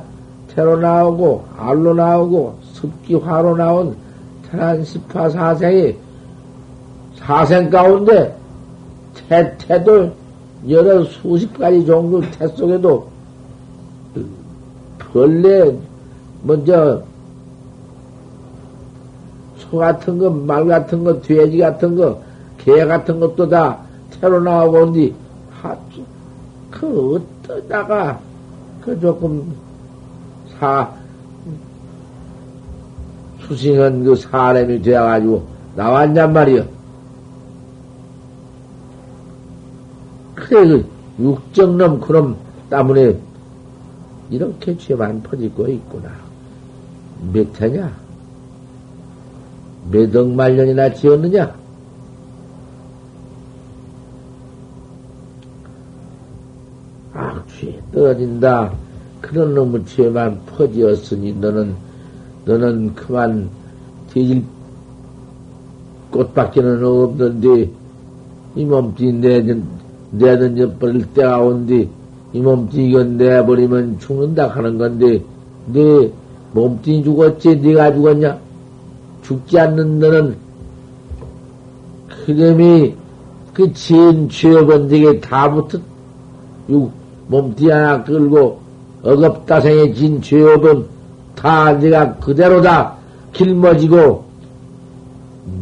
테로 0.50 0.78
나오고 0.78 1.46
알로 1.58 1.94
나오고 1.94 2.60
습기화로 2.74 3.58
나온 3.58 3.96
테란 4.50 4.84
십파 4.84 5.30
사생이 5.30 5.96
사생 7.16 7.70
가운데 7.70 8.36
태, 9.28 9.58
태도 9.58 10.12
여러 10.68 11.04
수십 11.06 11.58
가지 11.58 11.86
종류 11.86 12.22
태 12.32 12.48
속에도 12.48 13.08
벌레, 15.12 15.76
먼저, 16.44 17.02
소 19.70 19.78
같은 19.78 20.18
거, 20.18 20.30
말 20.30 20.66
같은 20.66 21.04
거, 21.04 21.22
돼지 21.22 21.58
같은 21.58 21.96
거, 21.96 22.22
개 22.58 22.86
같은 22.86 23.20
것도 23.20 23.48
다 23.50 23.78
태로 24.20 24.40
나오고 24.40 24.78
온뒤 24.78 25.14
하지. 25.62 26.04
그 26.72 27.22
어떠다가, 27.48 28.20
그 28.82 29.00
조금, 29.00 29.54
사, 30.58 30.90
수승한 33.42 34.04
그 34.04 34.16
사람이 34.16 34.82
되어가지고 34.82 35.48
나왔냔 35.76 36.34
말이여. 36.34 36.66
그래, 40.36 40.68
그 40.68 40.86
육정놈 41.20 42.00
그놈 42.00 42.36
때문에 42.70 43.18
이렇게 44.30 44.78
죄만 44.78 45.22
퍼지고 45.24 45.68
있구나. 45.68 46.10
몇 47.34 47.62
해냐? 47.62 48.09
몇 49.92 50.16
억 50.16 50.30
말년이나 50.30 50.94
지었느냐? 50.94 51.56
악취에 57.14 57.82
떨어진다. 57.92 58.72
그런 59.22 59.54
놈의 59.54 59.86
죄만 59.86 60.40
퍼지었으니 60.46 61.34
너는 61.34 61.76
너는 62.46 62.96
그만 62.96 63.50
뒤질 64.12 64.44
꽃밖에는 66.12 66.84
없는데 66.84 67.70
이 68.56 68.66
몸뚱이 68.66 69.14
내든 69.14 69.64
내든져 70.12 70.72
버릴 70.78 71.06
때가 71.14 71.42
온디 71.42 71.90
이 72.34 72.40
몸뚱이 72.40 72.90
이건 72.90 73.18
내버리면 73.18 74.00
죽는다 74.00 74.48
하는 74.48 74.78
건데 74.78 75.22
네 75.68 76.12
몸뚱이 76.54 77.04
죽었지 77.04 77.58
네가 77.58 77.94
죽었냐? 77.94 78.49
죽지 79.30 79.60
않는 79.60 80.00
너는 80.00 80.38
그놈이 82.26 82.96
그 83.54 83.72
지은 83.74 84.28
죄업은 84.28 84.88
네게 84.88 85.20
다 85.20 85.52
붙은 85.52 85.84
몸뚱이 87.28 87.70
하나 87.70 88.04
끌고 88.04 88.60
억업다생에 89.04 89.94
진 89.94 90.20
죄업은 90.20 90.88
다 91.36 91.74
네가 91.74 92.16
그대로다 92.16 92.96
길머지고 93.34 94.26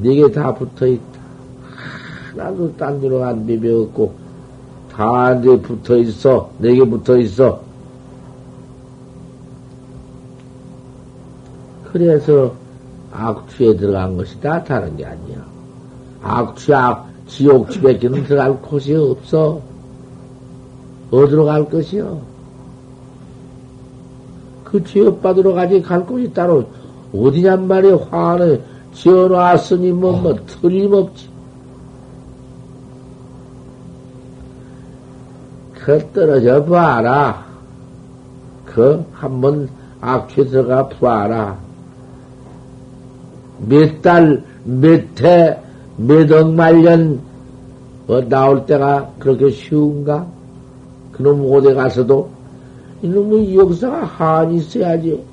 네게 0.01 0.31
다 0.31 0.53
붙어있다. 0.53 1.19
하나도 2.37 2.73
딴 2.77 3.01
데로 3.01 3.25
안 3.25 3.45
비벼갖고 3.45 4.13
다네 4.93 5.61
붙어있어. 5.61 6.51
네게 6.59 6.85
붙어있어. 6.85 7.61
그래서 11.91 12.53
악취에 13.17 13.75
들어간 13.75 14.15
것이다. 14.15 14.63
다른 14.63 14.95
게 14.95 15.05
아니야. 15.05 15.43
악취, 16.21 16.73
악, 16.73 17.07
지옥 17.25 17.71
집에게는 17.71 18.23
들어갈 18.25 18.61
곳이 18.61 18.93
없어. 18.93 19.59
어디로 21.09 21.45
갈 21.45 21.65
것이요? 21.67 22.21
그 24.63 24.83
지업받으러 24.83 25.53
가지 25.53 25.81
갈 25.81 26.05
곳이 26.05 26.31
따로 26.33 26.65
어디냔 27.13 27.67
말이야. 27.67 27.97
화는 28.11 28.61
지어놨으니 28.93 29.91
뭐, 29.91 30.11
뭐, 30.13 30.35
틀림없지. 30.45 31.29
그 35.73 36.11
떨어져 36.13 36.63
봐라. 36.65 37.45
그 38.65 39.03
한번 39.13 39.69
악취 40.01 40.45
들어가 40.49 40.87
봐라. 40.89 41.66
몇 43.59 44.01
달, 44.01 44.43
몇 44.63 45.21
해, 45.21 45.57
몇억 45.97 46.53
말년, 46.53 47.19
뭐 48.05 48.21
나올 48.21 48.65
때가 48.65 49.11
그렇게 49.19 49.49
쉬운가? 49.49 50.27
그놈 51.11 51.43
오대 51.45 51.73
가서도 51.73 52.29
이놈의 53.01 53.55
역사가 53.55 54.05
한이 54.05 54.57
있어야지. 54.57 55.23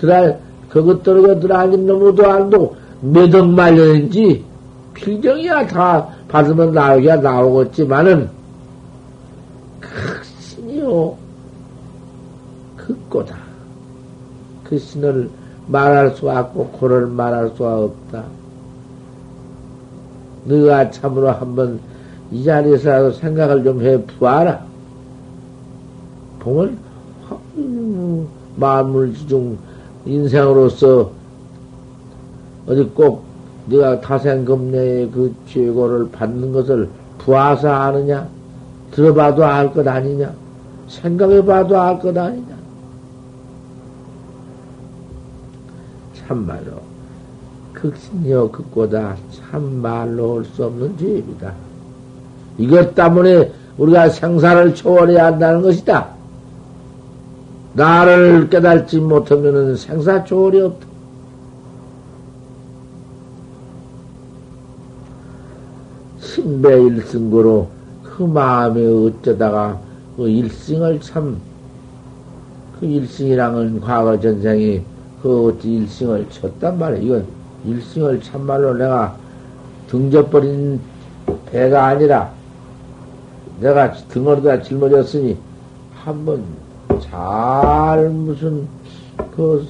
그날, 0.00 0.40
그것 0.68 1.02
떨어져 1.02 1.38
들어앉은 1.40 1.86
놈도 1.86 2.26
안도 2.26 2.76
몇억 3.00 3.48
말년인지, 3.48 4.44
필경이야 4.94 5.66
다 5.66 6.08
받으면 6.28 6.72
나오기야 6.72 7.16
나오겠지만은, 7.16 8.28
그 9.80 9.88
신이요. 10.40 11.16
그 12.76 12.96
꼬다. 13.08 13.36
그 14.64 14.78
신을 14.78 15.30
말할 15.68 16.10
수 16.16 16.28
없고, 16.30 16.70
그를 16.80 17.06
말할 17.06 17.50
수가 17.56 17.78
없다. 17.84 18.24
너가 20.44 20.90
참으로 20.90 21.30
한번 21.30 21.80
이 22.30 22.42
자리에서라도 22.44 23.12
생각을 23.12 23.64
좀 23.64 23.82
해 23.82 24.02
보아라. 24.18 24.66
봉을 26.40 26.76
만물지중 28.56 29.58
인생으로서 30.06 31.10
어디 32.66 32.82
꼭 32.94 33.24
네가 33.66 34.00
타생금내의 34.00 35.10
그 35.10 35.34
죄고를 35.48 36.10
받는 36.10 36.52
것을 36.52 36.88
부하사 37.18 37.70
아느냐? 37.74 38.26
들어봐도 38.92 39.44
알 39.44 39.72
것 39.72 39.86
아니냐? 39.86 40.32
생각해봐도 40.88 41.78
알 41.78 41.98
것 41.98 42.16
아니냐? 42.16 42.57
참말로 46.28 46.82
극신여 47.72 48.50
극고다 48.50 49.16
참말로 49.50 50.34
올 50.34 50.44
수 50.44 50.64
없는 50.66 50.96
죄입니다. 50.98 51.54
이것 52.58 52.94
때문에 52.94 53.52
우리가 53.78 54.10
생사를 54.10 54.74
초월해야 54.74 55.26
한다는 55.26 55.62
것이다. 55.62 56.08
나를 57.74 58.48
깨달지 58.50 58.98
못하면 59.00 59.76
생사 59.76 60.24
초월이 60.24 60.60
없다. 60.60 60.86
신배 66.20 66.82
일승고로 66.82 67.68
그 68.02 68.22
마음에 68.24 68.84
어쩌다가 68.84 69.80
그 70.16 70.28
일승을 70.28 71.00
참, 71.00 71.38
그 72.80 72.86
일승이랑은 72.86 73.80
과거 73.80 74.18
전생이 74.18 74.82
그 75.22 75.48
어찌 75.48 75.74
일승을 75.74 76.26
쳤단 76.30 76.78
말이야. 76.78 77.00
이건 77.00 77.26
일승을 77.64 78.20
참말로 78.22 78.74
내가 78.74 79.16
등져버린 79.88 80.80
배가 81.46 81.86
아니라 81.86 82.30
내가 83.60 83.92
등어리다 83.92 84.62
짊어졌으니 84.62 85.36
한번 85.94 86.44
잘 87.00 88.08
무슨 88.10 88.66
그 89.34 89.66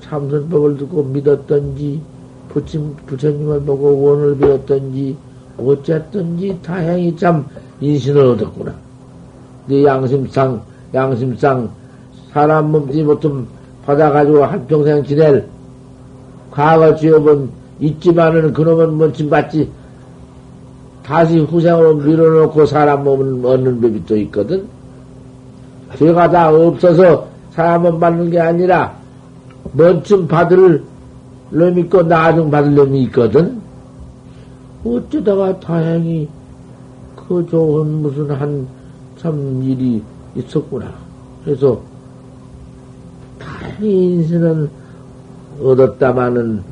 참선법을 0.00 0.78
듣고 0.78 1.04
믿었던지 1.04 2.00
부침, 2.48 2.94
부처님을 3.06 3.62
보고 3.62 4.02
원을 4.02 4.36
배웠던지 4.36 5.16
어쨌든지 5.56 6.58
다행히 6.62 7.16
참 7.16 7.46
인신을 7.80 8.24
얻었구나. 8.26 8.74
네 9.66 9.84
양심상 9.84 10.60
양심상 10.92 11.70
사람 12.32 12.72
몸뚱이 12.72 13.04
보통 13.04 13.46
받아가지고 13.86 14.44
한평생 14.44 15.04
지낼 15.04 15.48
과거 16.50 16.94
지업은 16.94 17.50
있지만은 17.80 18.52
그놈은 18.52 18.94
뭔지 18.94 19.28
받지 19.28 19.70
다시 21.04 21.40
후생으로 21.40 21.96
밀어놓고 21.96 22.66
사람 22.66 23.04
몸을 23.04 23.44
얻는 23.44 23.80
법이 23.80 24.06
또 24.06 24.16
있거든. 24.18 24.66
죄가 25.98 26.30
다 26.30 26.50
없어서 26.54 27.26
사람은 27.50 27.98
받는 27.98 28.30
게 28.30 28.40
아니라 28.40 28.94
먼쯤 29.72 30.28
받을 30.28 30.84
놈이 31.50 31.82
있고 31.82 32.02
나중 32.02 32.50
받을 32.50 32.74
놈이 32.74 33.02
있거든. 33.04 33.60
어쩌다가 34.84 35.58
다행히 35.60 36.28
그 37.16 37.46
좋은 37.50 38.02
무슨 38.02 38.30
한 38.30 38.82
참 39.22 39.62
일이 39.62 40.02
있었구나. 40.34 40.92
그래서 41.44 41.80
인생은 43.80 44.70
얻었다마는 45.62 46.62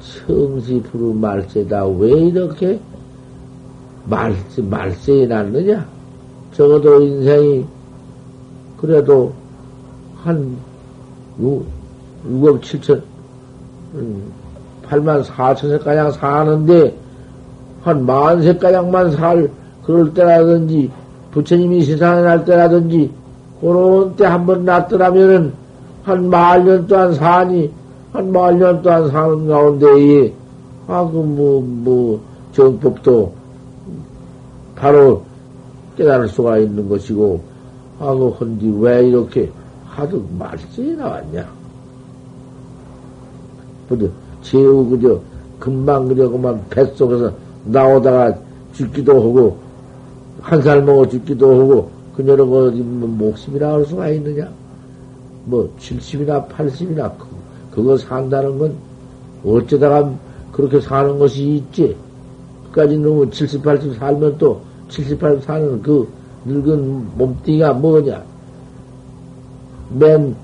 성시 0.00 0.80
부르 0.82 1.12
말세다. 1.12 1.86
왜 1.86 2.10
이렇게 2.10 2.80
말세, 4.04 4.62
말세에 4.62 5.26
났느냐? 5.26 5.86
적어도 6.52 7.02
인생이 7.02 7.64
그래도 8.76 9.32
한 10.22 10.56
6, 11.40 11.64
6억 12.30 12.60
7천, 12.60 13.02
8만 14.88 15.24
4천 15.24 15.78
세가량 15.78 16.12
사는데 16.12 16.96
한 17.82 18.04
만 18.04 18.42
세가량만 18.42 19.12
살 19.12 19.48
그럴 19.84 20.12
때라든지 20.12 20.90
부처님이 21.30 21.84
세상에 21.84 22.22
날 22.22 22.44
때라든지 22.44 23.12
그런 23.60 24.16
때 24.16 24.24
한 24.26 24.46
번 24.46 24.64
났더라면은 24.64 25.52
한 26.04 26.28
말년 26.30 26.86
동안 26.86 27.14
사니 27.14 27.70
한 28.12 28.30
말년 28.32 28.82
동안 28.82 29.10
사는 29.10 29.48
가운데에 29.48 30.32
아그 30.86 31.16
뭐뭐 31.16 32.20
정법도 32.52 33.32
바로 34.76 35.22
깨달을 35.96 36.28
수가 36.28 36.58
있는 36.58 36.88
것이고, 36.88 37.40
하고 37.98 38.30
헌디 38.38 38.76
왜 38.78 39.08
이렇게 39.08 39.50
하도 39.86 40.22
말씀이 40.38 40.94
나왔냐? 40.94 41.48
그저, 43.88 44.06
제우 44.42 44.86
그저, 44.90 45.18
금방 45.58 46.06
그저 46.08 46.28
그만 46.28 46.62
뱃속에서 46.68 47.32
나오다가 47.64 48.34
죽기도 48.74 49.14
하고, 49.14 49.56
한 50.42 50.60
살 50.62 50.82
먹어 50.82 51.08
죽기도 51.08 51.58
하고, 51.58 51.90
그녀는 52.16 52.50
어디 52.50 52.80
뭐 52.80 53.08
목숨이나 53.08 53.74
할 53.74 53.84
수가 53.84 54.08
있느냐? 54.08 54.48
뭐, 55.44 55.70
70이나 55.78 56.48
80이나, 56.48 57.12
그 57.70 57.84
거 57.84 57.96
산다는 57.96 58.58
건 58.58 58.74
어쩌다가 59.44 60.10
그렇게 60.50 60.80
사는 60.80 61.18
것이 61.18 61.56
있지? 61.56 61.94
그까지 62.64 62.96
놈은 62.96 63.30
70, 63.30 63.62
80 63.62 63.94
살면 63.96 64.38
또 64.38 64.60
70, 64.88 65.18
80 65.18 65.44
사는 65.44 65.82
그 65.82 66.08
늙은 66.46 67.18
몸뚱이가 67.18 67.74
뭐냐? 67.74 68.22
맨, 69.90 70.34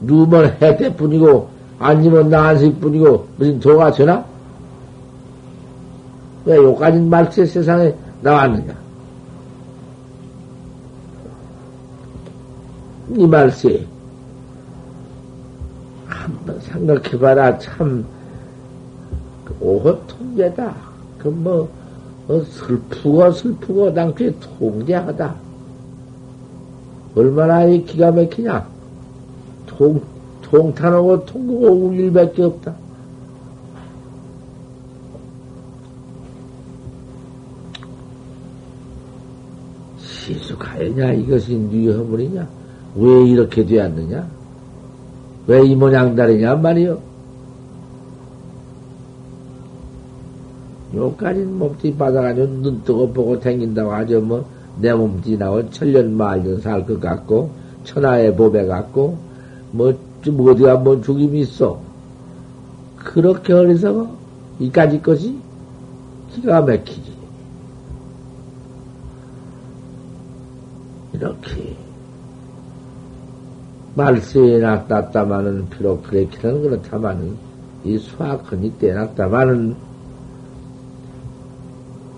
누우면 0.00 0.56
해태 0.62 0.96
뿐이고, 0.96 1.48
앉으면 1.78 2.30
나한식 2.30 2.80
뿐이고, 2.80 3.26
무슨 3.36 3.60
도가 3.60 3.92
되나? 3.92 4.24
왜 6.46 6.56
요까지 6.56 6.98
말세 7.00 7.44
세상에 7.44 7.94
나왔느냐? 8.22 8.79
이 13.16 13.26
말세. 13.26 13.86
한번 16.06 16.60
생각해봐라. 16.60 17.58
참, 17.58 18.04
오호 19.60 20.06
통제다. 20.06 20.74
그 21.18 21.28
뭐, 21.28 21.68
어, 22.28 22.40
슬프고 22.44 23.30
슬프고 23.32 23.92
당초에 23.92 24.32
통제하다. 24.38 25.34
얼마나 27.14 27.64
이 27.64 27.84
기가 27.84 28.12
막히냐. 28.12 28.66
통, 29.66 30.00
통탄하고 30.42 31.24
통곡하고 31.24 31.86
울 31.86 31.94
일밖에 31.96 32.42
없다. 32.42 32.74
시수가느냐 39.98 41.12
이것이 41.12 41.56
뉘허물이냐? 41.56 42.59
왜 42.96 43.24
이렇게 43.26 43.64
되었느냐? 43.64 44.26
왜 45.46 45.62
이 45.64 45.74
모양다리냐 45.74 46.56
말이요? 46.56 46.98
요까지 50.94 51.40
몸띠 51.40 51.94
받아가지고 51.96 52.46
눈 52.62 52.82
뜨고 52.82 53.12
보고 53.12 53.38
댕긴다고 53.38 53.92
하죠. 53.92 54.20
뭐, 54.20 54.44
내 54.80 54.92
몸띠 54.92 55.36
나온 55.38 55.70
천년 55.70 56.16
말년 56.16 56.60
살 56.60 56.84
것 56.84 57.00
같고, 57.00 57.50
천하의 57.84 58.34
보배 58.36 58.66
같고, 58.66 59.16
뭐, 59.72 59.92
좀 60.22 60.40
어디가 60.48 60.76
뭐 60.78 61.00
죽임이 61.00 61.40
있어. 61.40 61.80
그렇게 62.96 63.52
어리석어? 63.52 64.08
이까지 64.58 65.00
것이? 65.00 65.38
기가 66.32 66.60
막히지. 66.60 67.12
이렇게. 71.12 71.76
말세에 73.94 74.58
낙났다마는, 74.58 75.68
비록 75.70 76.02
그렇기는 76.04 76.62
그렇다마는, 76.62 77.36
이 77.84 77.98
수학헌이 77.98 78.78
때 78.78 78.92
낙다마는, 78.92 79.74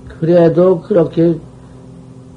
그래도 0.09 0.81
그렇게 0.81 1.39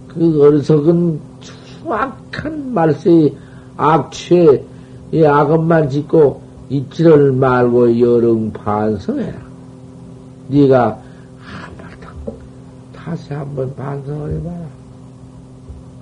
그 0.07 0.43
어리석은 0.43 1.19
수악한 1.41 2.73
말세의 2.73 3.35
악취에 3.77 4.63
이 5.11 5.23
악업만 5.23 5.89
짓고 5.89 6.41
잊지를 6.69 7.31
말고 7.33 7.99
여릉 7.99 8.51
반성해라. 8.51 9.39
네가 10.47 10.99
한번 11.39 12.35
다시 12.95 13.33
한번 13.33 13.75
반성을 13.75 14.31
해봐라. 14.31 14.65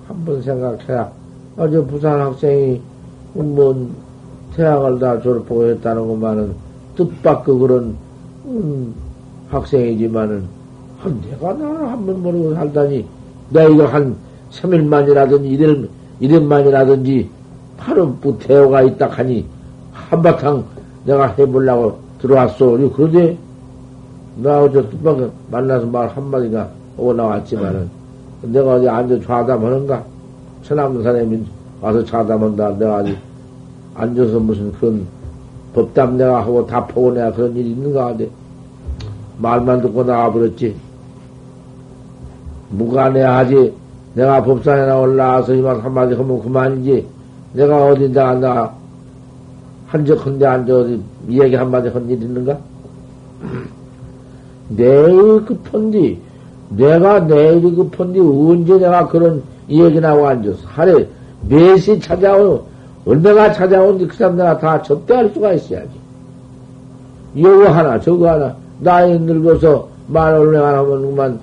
한번 0.08 0.42
생각해라. 0.42 1.12
어제 1.56 1.84
부산 1.84 2.20
학생이 2.20 2.80
뭐 3.34 3.90
대학을 4.56 4.98
다 4.98 5.20
졸업하고 5.20 5.66
했다는 5.66 6.06
것만은 6.08 6.54
뜻밖의 6.96 7.58
그런 7.58 7.96
음, 8.46 8.94
학생이지만은 9.50 10.44
내가 11.30 11.52
나를 11.52 11.88
한 11.90 12.06
번 12.06 12.22
모르고 12.22 12.54
살다니, 12.54 13.04
내가 13.50 13.68
이거 13.68 13.86
한 13.86 14.16
3일만이라든지 14.52 15.44
1일, 15.58 15.88
1일만이라든지 16.22 17.26
바로 17.76 18.14
부태호가 18.22 18.82
있다 18.82 19.08
하니, 19.08 19.44
한바탕 19.92 20.64
내가 21.04 21.26
해보려고 21.26 21.98
들어왔어. 22.20 22.78
그런데, 22.96 23.36
나 24.36 24.62
어제 24.62 24.80
뜻밖에 24.88 25.28
만나서 25.50 25.86
말 25.86 26.08
한마디가 26.08 26.70
오고 26.96 27.12
나왔지만은, 27.12 27.90
내가 28.42 28.76
어디 28.76 28.88
앉아 28.88 29.20
좌담하는가? 29.20 30.02
천암 30.62 31.02
사람이 31.02 31.44
와서 31.84 32.02
좌담한다. 32.02 32.78
내가 32.78 32.96
아직 32.96 33.18
앉아서 33.94 34.38
무슨 34.40 34.72
그런 34.72 35.06
법담 35.74 36.16
내가 36.16 36.40
하고 36.40 36.66
답하고 36.66 37.12
내가 37.12 37.30
그런 37.32 37.54
일이 37.54 37.72
있는가 37.72 38.06
하데 38.06 38.26
말만 39.36 39.82
듣고 39.82 40.02
나와버렸지. 40.02 40.74
무관해하지. 42.70 43.74
내가 44.14 44.42
법상에 44.42 44.86
나 44.86 44.98
올라와서 44.98 45.54
이만 45.54 45.80
한마디 45.80 46.14
하면 46.14 46.42
그만이지. 46.42 47.06
내가 47.52 47.88
어딘가 47.88 48.30
앉아, 48.30 48.72
한적 49.88 50.24
한데 50.24 50.46
앉아 50.46 50.74
어디 50.74 51.02
이야기 51.28 51.54
한마디 51.54 51.88
한 51.88 52.08
일 52.08 52.22
있는가? 52.22 52.56
내일 54.70 55.44
급한디, 55.44 56.18
내가 56.70 57.20
내일이 57.20 57.74
급한디, 57.74 58.20
언제 58.20 58.78
내가 58.78 59.06
그런 59.06 59.42
이야기 59.68 60.00
나고 60.00 60.26
앉아서, 60.26 60.58
하루에 60.64 61.08
몇시 61.48 62.00
찾아오, 62.00 62.64
얼마가 63.04 63.52
찾아오는데 63.52 64.06
그 64.06 64.16
사람 64.16 64.36
내가 64.36 64.58
다 64.58 64.80
접대할 64.82 65.30
수가 65.30 65.52
있어야지. 65.52 65.90
요거 67.36 67.68
하나, 67.70 68.00
저거 68.00 68.30
하나, 68.30 68.54
나이 68.80 69.18
늙어서 69.18 69.88
안 70.12 70.16
하면 70.24 71.10
그만 71.10 71.40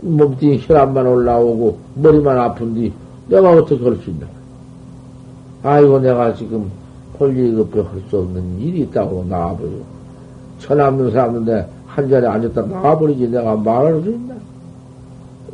몸뚱이 0.00 0.60
혈압만 0.62 1.06
올라오고 1.06 1.78
머리만 1.94 2.38
아픈디 2.38 2.92
내가 3.28 3.50
어떻게 3.52 3.82
할 3.82 3.96
수 3.96 4.10
있나? 4.10 4.26
아이고 5.62 5.98
내가 6.00 6.34
지금 6.34 6.70
홀리급해 7.18 7.80
할수 7.80 8.18
없는 8.18 8.60
일이 8.60 8.80
있다고 8.80 9.24
나와버려. 9.28 9.70
천없는 10.58 11.10
사람인데 11.12 11.66
한 11.86 12.08
자리에 12.08 12.28
앉았다 12.28 12.62
나와버리지 12.62 13.28
내가 13.28 13.56
말할 13.56 14.02
수 14.02 14.10
있나? 14.10 14.34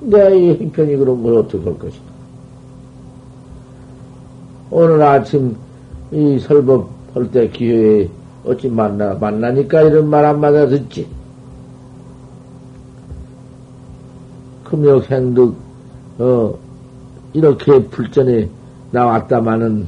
내 0.00 0.54
형편이 0.56 0.96
그런 0.96 1.22
걸 1.22 1.34
어떻게 1.34 1.62
할 1.62 1.78
것이다. 1.78 2.09
오늘 4.70 5.02
아침 5.02 5.56
이 6.12 6.38
설법 6.38 6.88
할 7.14 7.30
때 7.30 7.48
기회에 7.48 8.08
어찌 8.44 8.68
만나, 8.68 9.14
만나니까 9.14 9.82
이런 9.82 10.08
말 10.08 10.24
한마디 10.24 10.68
듣지. 10.70 11.06
금욕 14.64 15.10
행득, 15.10 15.54
어, 16.18 16.54
이렇게 17.32 17.82
불전에 17.88 18.48
나왔다마는, 18.92 19.86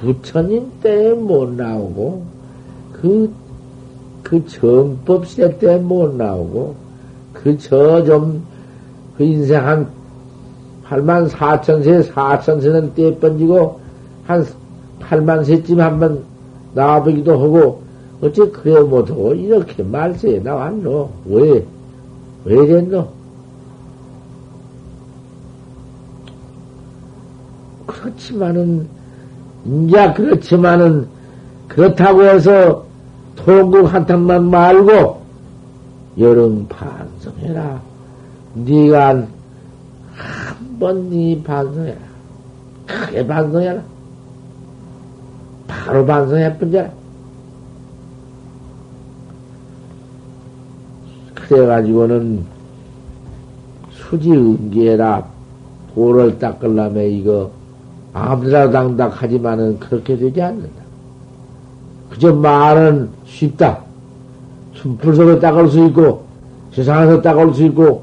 부처님 0.00 0.72
때못 0.82 1.50
나오고, 1.52 2.24
그, 2.92 3.32
그 4.22 4.46
전법 4.46 5.26
시대 5.26 5.58
때못 5.58 6.16
나오고, 6.16 6.83
그 7.44 7.58
저 7.58 8.02
좀, 8.04 8.42
그 9.18 9.22
인생 9.22 9.64
한 9.64 9.86
8만 10.88 11.28
4천 11.28 11.84
세, 11.84 12.10
4천 12.10 12.62
세는 12.62 12.94
떼 12.94 13.14
번지고, 13.18 13.80
한 14.26 14.46
8만 15.00 15.44
세쯤 15.44 15.78
한번 15.78 16.24
나와보기도 16.72 17.32
하고, 17.32 17.82
어째 18.22 18.50
그래 18.50 18.80
못하고, 18.80 19.34
이렇게 19.34 19.82
말세에 19.82 20.40
나왔노? 20.40 21.10
왜, 21.26 21.66
왜 22.46 22.66
됐노? 22.66 23.08
그렇지만은, 27.86 28.88
이제 29.66 30.12
그렇지만은, 30.14 31.06
그렇다고 31.68 32.24
해서, 32.24 32.84
통국 33.36 33.92
한탄만 33.92 34.48
말고, 34.48 35.24
여름 36.18 36.66
반성 36.68 37.03
해라. 37.44 37.80
네가 38.54 39.08
한 39.08 39.28
번 40.78 41.08
네 41.10 41.40
반성해라. 41.42 41.98
크게 42.86 43.26
반성해라. 43.26 43.82
바로 45.66 46.04
반성해 46.04 46.58
뿐이라. 46.58 46.90
그래가지고는 51.34 52.44
수지 53.92 54.32
응기해라. 54.32 55.24
볼을 55.94 56.38
닦으려면 56.38 57.04
이거 57.04 57.50
암사당닥 58.12 59.22
하지만은 59.22 59.78
그렇게 59.78 60.16
되지 60.16 60.42
않는다. 60.42 60.82
그저 62.10 62.32
말은 62.34 63.10
쉽다. 63.26 63.80
숨풀서로 64.74 65.38
닦을 65.40 65.68
수 65.68 65.86
있고, 65.86 66.23
세상에서 66.74 67.22
닦을 67.22 67.54
수 67.54 67.64
있고, 67.64 68.02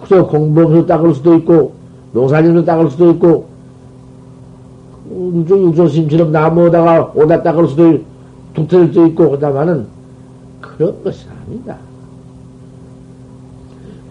그저 0.00 0.26
공부하면서 0.26 0.86
닦을 0.86 1.14
수도 1.14 1.34
있고, 1.36 1.72
농사지면서 2.12 2.64
닦을 2.64 2.90
수도 2.90 3.10
있고, 3.10 3.46
육조, 5.10 5.62
육조심처럼 5.64 6.32
나무에다가 6.32 7.12
오다 7.14 7.42
닦을 7.42 7.68
수도 7.68 7.92
있고, 7.92 8.04
툭틀 8.54 8.88
수도 8.88 9.06
있고, 9.06 9.30
그다마는 9.30 9.86
그런 10.60 11.02
것이 11.02 11.26
아니다. 11.28 11.76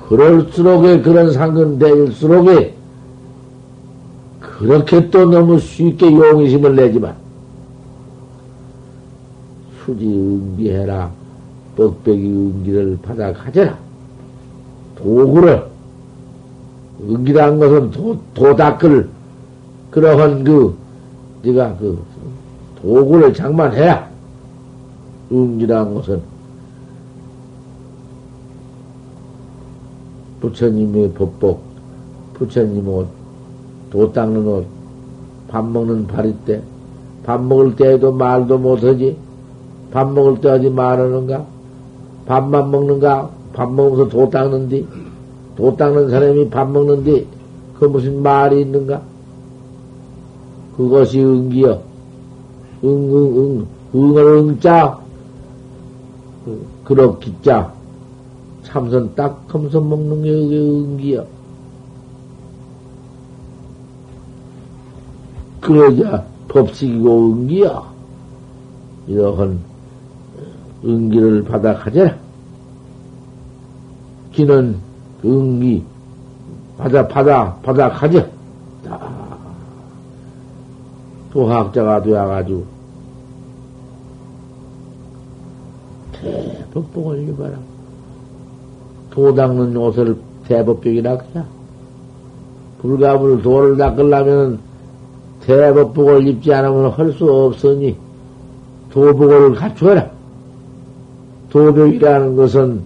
그럴수록에 0.09 1.01
그런 1.01 1.31
상근 1.31 1.77
될수록에 1.77 2.73
그렇게 4.39 5.09
또 5.09 5.29
너무 5.29 5.59
쉽게 5.59 6.11
용의심을 6.11 6.75
내지만 6.75 7.15
수지 9.85 10.05
응기해라 10.05 11.11
뻑뻑이 11.79 12.25
응기를 12.25 12.99
받아 13.01 13.31
가져라 13.31 13.77
도구를 14.97 15.65
응기라는 17.01 17.59
것은 17.59 17.91
도, 17.91 18.17
도닦을 18.33 19.07
그러한 19.89 20.43
그 20.43 20.75
네가 21.41 21.77
그 21.77 21.97
도구를 22.81 23.33
장만해야 23.33 24.09
응기라는 25.31 25.93
것은 25.95 26.21
부처님의 30.41 31.13
법복, 31.13 31.61
부처님 32.33 32.87
옷, 32.87 33.07
도 33.89 34.11
닦는 34.11 34.47
옷, 34.47 34.65
밥 35.47 35.65
먹는 35.65 36.07
발이 36.07 36.33
때, 36.45 36.61
밥 37.23 37.43
먹을 37.43 37.75
때에도 37.75 38.11
말도 38.11 38.57
못하지, 38.57 39.17
밥 39.91 40.11
먹을 40.11 40.39
때 40.39 40.49
어디 40.49 40.69
말하는가? 40.69 41.58
밥만 42.29 42.69
먹는가? 42.69 43.31
밥 43.53 43.73
먹으면서 43.73 44.07
도 44.07 44.29
닦는디? 44.29 44.87
도 45.55 45.75
닦는 45.75 46.11
사람이 46.11 46.51
밥 46.51 46.69
먹는디? 46.69 47.25
그 47.79 47.85
무슨 47.85 48.21
말이 48.21 48.61
있는가? 48.61 49.01
그것이 50.77 51.19
응기여. 51.19 51.81
응, 52.83 52.89
응, 52.89 53.37
응. 53.37 53.67
응을 53.95 54.23
응자. 54.37 54.99
그, 56.45 56.67
그렇기 56.83 57.33
자. 57.41 57.73
참선 58.61 59.15
딱 59.15 59.43
하면서 59.47 59.81
먹는 59.81 60.21
게 60.21 60.29
응기야. 60.31 61.23
그러자 65.61 66.23
법칙이고 66.47 67.31
응기야. 67.31 67.91
이러한 69.07 69.68
응기를 70.83 71.43
받아 71.43 71.75
가져라. 71.75 72.15
기는 74.31 74.77
응기 75.25 75.83
받아 76.77 77.07
받아 77.07 77.55
받아 77.61 77.89
가져. 77.89 78.25
도학자가 81.31 82.01
되어가지고 82.01 82.65
대법봉을 86.13 87.29
입어라. 87.29 87.57
도 89.11 89.33
닦는 89.33 89.75
옷을 89.77 90.17
대법벽이라 90.47 91.17
그래. 91.17 91.43
불가불 92.81 93.41
도를 93.41 93.77
닦으려면 93.77 94.59
대법복을 95.41 96.27
입지 96.27 96.53
않으면 96.53 96.91
할 96.91 97.11
수 97.13 97.29
없으니 97.31 97.95
도복을 98.91 99.55
갖추어라. 99.55 100.18
도벽이라는 101.49 102.35
것은 102.35 102.81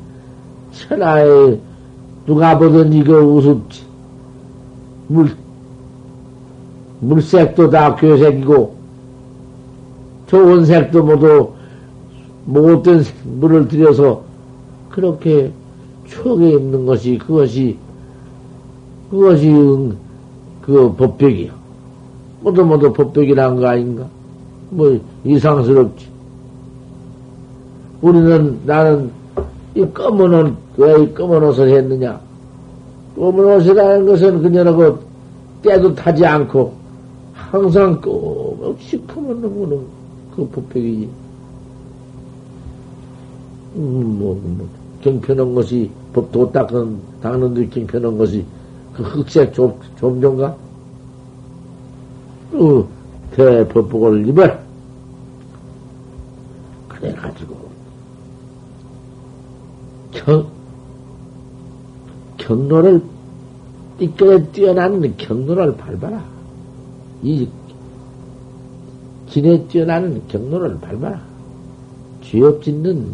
천하에 0.71 1.59
누가 2.25 2.57
보든 2.57 2.93
이거 2.93 3.19
우습지. 3.19 3.83
물, 5.07 5.35
물색도 7.01 7.69
다 7.69 7.95
괴색이고, 7.95 8.75
좋은 10.27 10.65
색도 10.65 11.03
모두 11.03 11.51
못된 12.45 13.03
물을 13.23 13.67
들여서 13.67 14.23
그렇게 14.89 15.51
추억에 16.07 16.51
있는 16.51 16.85
것이 16.85 17.17
그것이 17.17 17.77
그것이 19.09 19.93
그 20.61 20.93
법벽이요. 20.97 21.51
모두 22.41 22.65
모두 22.65 22.91
법벽이란 22.93 23.57
거 23.57 23.67
아닌가? 23.67 24.07
뭐 24.69 24.99
이상스럽지. 25.23 26.12
우리는 28.03 28.59
나는 28.65 29.09
이 29.75 29.85
검은 29.93 30.33
옷, 30.33 30.53
왜 30.77 31.03
이 31.03 31.13
검은 31.13 31.41
옷을 31.41 31.69
했느냐? 31.69 32.19
검은 33.15 33.45
옷이라는 33.55 34.05
것은 34.05 34.41
그녀라고 34.41 34.99
때도 35.61 35.95
타지 35.95 36.25
않고 36.25 36.73
항상 37.33 37.99
끄없이 38.01 39.01
검은 39.07 39.41
놈은 39.41 39.85
그 40.35 40.45
법벽이지. 40.49 41.09
음, 43.77 44.19
뭐, 44.19 44.39
뭐. 44.43 44.67
경편한 45.01 45.55
것이 45.55 45.89
법도 46.11 46.51
닦은 46.51 46.97
닦는 47.21 47.53
데 47.53 47.67
경편한 47.69 48.17
것이 48.17 48.45
그 48.93 49.01
흑색 49.03 49.53
좀, 49.53 49.73
좀종가? 49.97 50.55
그 52.51 52.85
대법복을 53.31 54.27
입어라. 54.27 54.59
그래가지고 56.89 57.62
경, 60.13 60.47
경로를 62.37 63.01
띠끌에 63.97 64.51
뛰어나는 64.51 65.15
경로를 65.17 65.75
밟아라. 65.77 66.23
이 67.21 67.47
진에 69.29 69.65
뛰어나는 69.67 70.21
경로를 70.27 70.79
밟아라. 70.79 71.21
죄업 72.21 72.63
짓는 72.63 73.11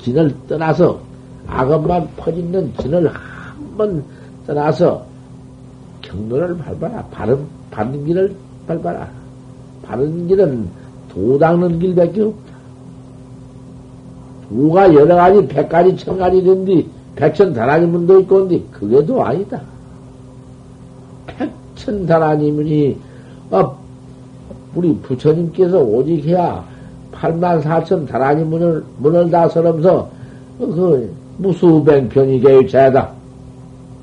진을 0.00 0.34
떠나서 0.48 1.00
악업만 1.46 2.08
퍼짓는 2.16 2.74
진을 2.80 3.08
한 3.08 3.48
번 3.78 4.02
떠나서 4.46 5.06
경로를 6.02 6.58
밟아라. 6.58 7.04
바른, 7.12 7.46
바른 7.70 8.04
길을 8.04 8.34
밟아라. 8.66 9.08
바른 9.82 10.26
길은 10.26 10.68
도 11.08 11.38
닦는 11.38 11.78
길밖에 11.78 12.22
없다. 12.22 12.47
도가 14.48 14.94
여러 14.94 15.14
가지, 15.14 15.46
백 15.46 15.68
가지, 15.68 15.94
천 15.96 16.18
가지 16.18 16.42
된디, 16.42 16.88
백천 17.16 17.52
다라니문도 17.52 18.20
있고, 18.20 18.36
온디, 18.36 18.64
그게 18.70 19.04
도 19.04 19.22
아니다. 19.22 19.60
백천 21.26 22.06
다라니문이, 22.06 22.96
아, 23.50 23.70
우리 24.74 24.94
부처님께서 25.02 25.78
오직 25.78 26.24
해야 26.26 26.64
8만 27.12 27.62
4천 27.62 28.06
다라니 28.06 28.44
문을, 28.44 28.82
문을 28.98 29.30
다 29.30 29.48
설하면서, 29.48 30.10
그, 30.58 31.14
무수뱅편이 31.38 32.40
개유차야다. 32.40 33.12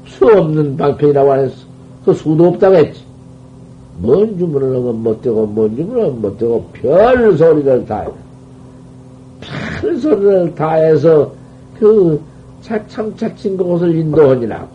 수 0.06 0.26
없는 0.26 0.78
방편이라고 0.78 1.32
안 1.32 1.40
했어. 1.40 1.56
그 2.06 2.14
수도 2.14 2.48
없다고 2.50 2.76
했지. 2.76 3.04
뭔 3.98 4.38
주문을 4.38 4.76
하면 4.76 5.02
못되고, 5.02 5.48
뭔 5.48 5.76
주문을 5.76 6.04
하면 6.04 6.22
못되고, 6.22 6.66
별 6.74 7.36
소리를 7.36 7.86
다 7.86 8.02
해. 8.02 8.08
별 9.86 10.00
소리를 10.00 10.56
다 10.56 10.74
해서, 10.74 11.32
그, 11.78 12.20
차참 12.62 13.16
차친 13.16 13.56
그것을 13.56 13.96
인도하니라고. 13.96 14.68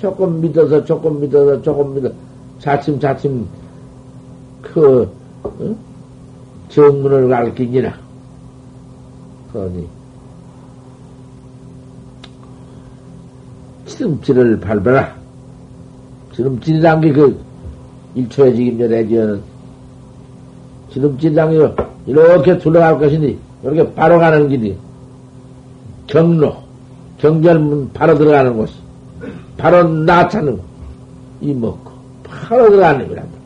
조금 0.00 0.40
믿어서, 0.40 0.84
조금 0.84 1.20
믿어서, 1.20 1.62
조금 1.62 1.94
믿어. 1.94 2.10
차츰, 2.58 2.98
차츰, 2.98 3.46
그, 4.60 5.08
어? 5.44 5.76
정문을 6.70 7.28
가르치니라. 7.28 7.94
그러니, 9.52 9.86
지름질을 13.86 14.58
밟아라. 14.58 15.14
지름질이란 16.34 17.00
게 17.00 17.12
그, 17.12 17.40
일초에 18.16 18.52
지금 18.54 18.88
내지어는, 18.88 19.40
지름질이란 20.90 21.50
게 21.50 21.84
이렇게 22.06 22.58
둘러갈 22.58 22.98
것이니, 22.98 23.45
이렇게 23.72 23.92
바로 23.94 24.18
가는 24.18 24.48
길이, 24.48 24.76
경로, 26.06 26.54
경절문 27.18 27.90
바로 27.92 28.16
들어가는 28.16 28.56
곳이, 28.56 28.74
바로 29.56 29.82
나타는 29.88 30.60
이 31.40 31.52
먹고, 31.52 31.90
바로 32.22 32.70
들어가는 32.70 33.08
거란다. 33.08 33.36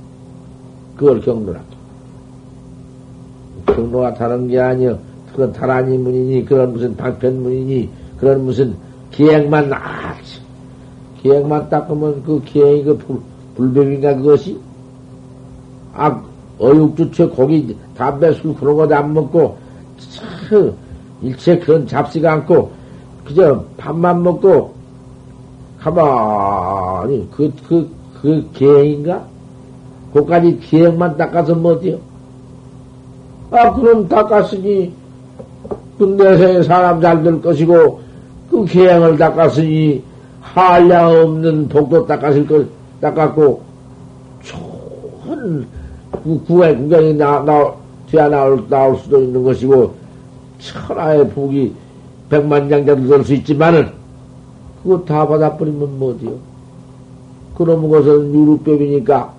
그걸 0.96 1.20
경로라. 1.20 1.60
경로가 3.66 4.14
다른 4.14 4.48
게 4.48 4.60
아니여 4.60 4.98
그런 5.32 5.52
다라니 5.52 5.96
문이니, 5.96 6.44
그런 6.44 6.72
무슨 6.72 6.94
방편문이니, 6.96 7.88
그런 8.18 8.44
무슨 8.44 8.74
기행만 9.10 9.70
나지. 9.70 10.40
기행만 11.22 11.68
닦으면 11.70 12.22
그 12.24 12.42
기행이 12.44 12.84
그 12.84 12.96
불, 12.98 13.20
불병인가 13.56 14.16
그것이? 14.16 14.58
아, 15.94 16.22
어육주체 16.58 17.26
고기, 17.28 17.74
담배, 17.96 18.32
술 18.32 18.54
그런 18.54 18.76
거안 18.76 19.14
먹고, 19.14 19.56
참, 20.09 20.74
일체 21.22 21.59
그런 21.59 21.86
잡지가 21.86 22.32
않고, 22.32 22.70
그저 23.24 23.64
밥만 23.76 24.22
먹고, 24.22 24.74
가만히, 25.78 27.28
그, 27.30 27.53
그, 27.68 27.90
그 28.20 28.48
기행인가? 28.53 29.24
그까지 30.12 30.59
기행만 30.59 31.16
닦아서 31.16 31.55
뭐디요? 31.55 31.98
아, 33.51 33.72
그럼 33.74 34.09
닦았으니, 34.09 34.92
그 35.98 36.05
내생에 36.05 36.62
사람 36.62 37.01
잘 37.01 37.22
될 37.22 37.40
것이고, 37.40 38.01
그 38.51 38.64
기행을 38.64 39.16
닦았으니, 39.18 40.03
한량 40.40 41.11
없는 41.11 41.68
독도 41.68 42.07
닦았을 42.07 42.46
것, 42.46 42.66
닦았고, 43.01 43.62
좋은 44.42 45.66
구의 46.46 46.76
구경이 46.76 47.14
나, 47.14 47.40
나, 47.40 47.72
튀어나올, 48.11 48.68
나올 48.68 48.96
수도 48.96 49.22
있는 49.22 49.42
것이고, 49.42 49.94
천하의 50.58 51.30
복이 51.30 51.72
백만장자도 52.28 53.06
될 53.06 53.24
수 53.24 53.34
있지만은, 53.34 53.90
그거 54.82 55.04
다 55.04 55.26
받아버리면 55.26 55.98
뭐디요? 55.98 56.32
그놈 57.56 57.88
것은 57.88 58.34
유루법이니까, 58.34 59.32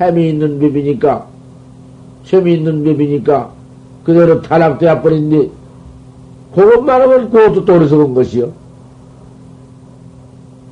햄이 0.00 0.30
있는 0.30 0.60
법이니까, 0.60 1.26
셈이 2.24 2.54
있는 2.54 2.84
법이니까, 2.84 3.50
그대로 4.04 4.42
타락되어 4.42 5.02
버린데, 5.02 5.50
그것만 6.54 7.02
하면 7.02 7.30
그것도 7.30 7.64
또어리서온 7.64 8.14
것이요. 8.14 8.50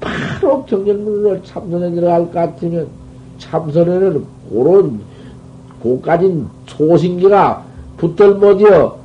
바로 0.00 0.64
경전문으로 0.64 1.42
참선에 1.42 1.90
들어갈 1.92 2.24
것 2.26 2.32
같으면, 2.32 2.88
참선에는 3.38 4.24
그런, 4.50 5.00
고까진 5.82 6.46
초신기가 6.76 7.62
붙들 7.96 8.34
못이여. 8.34 8.98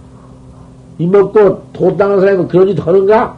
이먹고 0.97 1.63
도당한 1.73 2.19
사람이 2.19 2.47
그런 2.47 2.67
짓 2.67 2.85
하는가? 2.85 3.37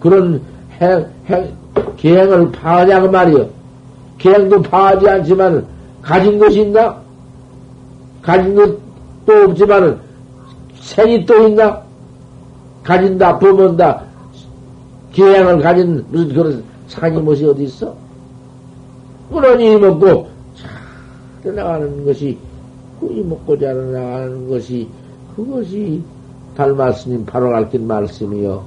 그런 0.00 0.40
행, 0.80 1.06
행, 1.26 1.52
계행을 1.96 2.52
파하냐고 2.52 3.10
말이여. 3.10 3.48
계행도 4.18 4.62
파하지 4.62 5.08
않지만, 5.08 5.66
가진 6.02 6.38
것이 6.38 6.60
있나? 6.60 6.96
가진 8.22 8.54
것도 8.54 9.50
없지만은, 9.50 9.98
생이 10.80 11.26
또 11.26 11.48
있나? 11.48 11.82
가진다, 12.82 13.38
부문다, 13.38 14.02
계행을 15.12 15.58
가진 15.60 16.04
무슨 16.10 16.28
그런 16.34 16.64
상이 16.88 17.18
무엇이 17.18 17.46
어디 17.46 17.64
있어? 17.64 17.94
그러니 19.32 19.76
먹고 19.78 20.04
잘 20.04 20.33
나가는 21.52 22.04
것이 22.04 22.38
꾸이 23.00 23.22
먹고 23.22 23.58
잘 23.58 23.92
나가는 23.92 24.48
것이 24.48 24.88
그것이 25.34 26.02
달마스님 26.56 27.26
바로 27.26 27.50
가르친 27.50 27.86
말씀이요. 27.86 28.64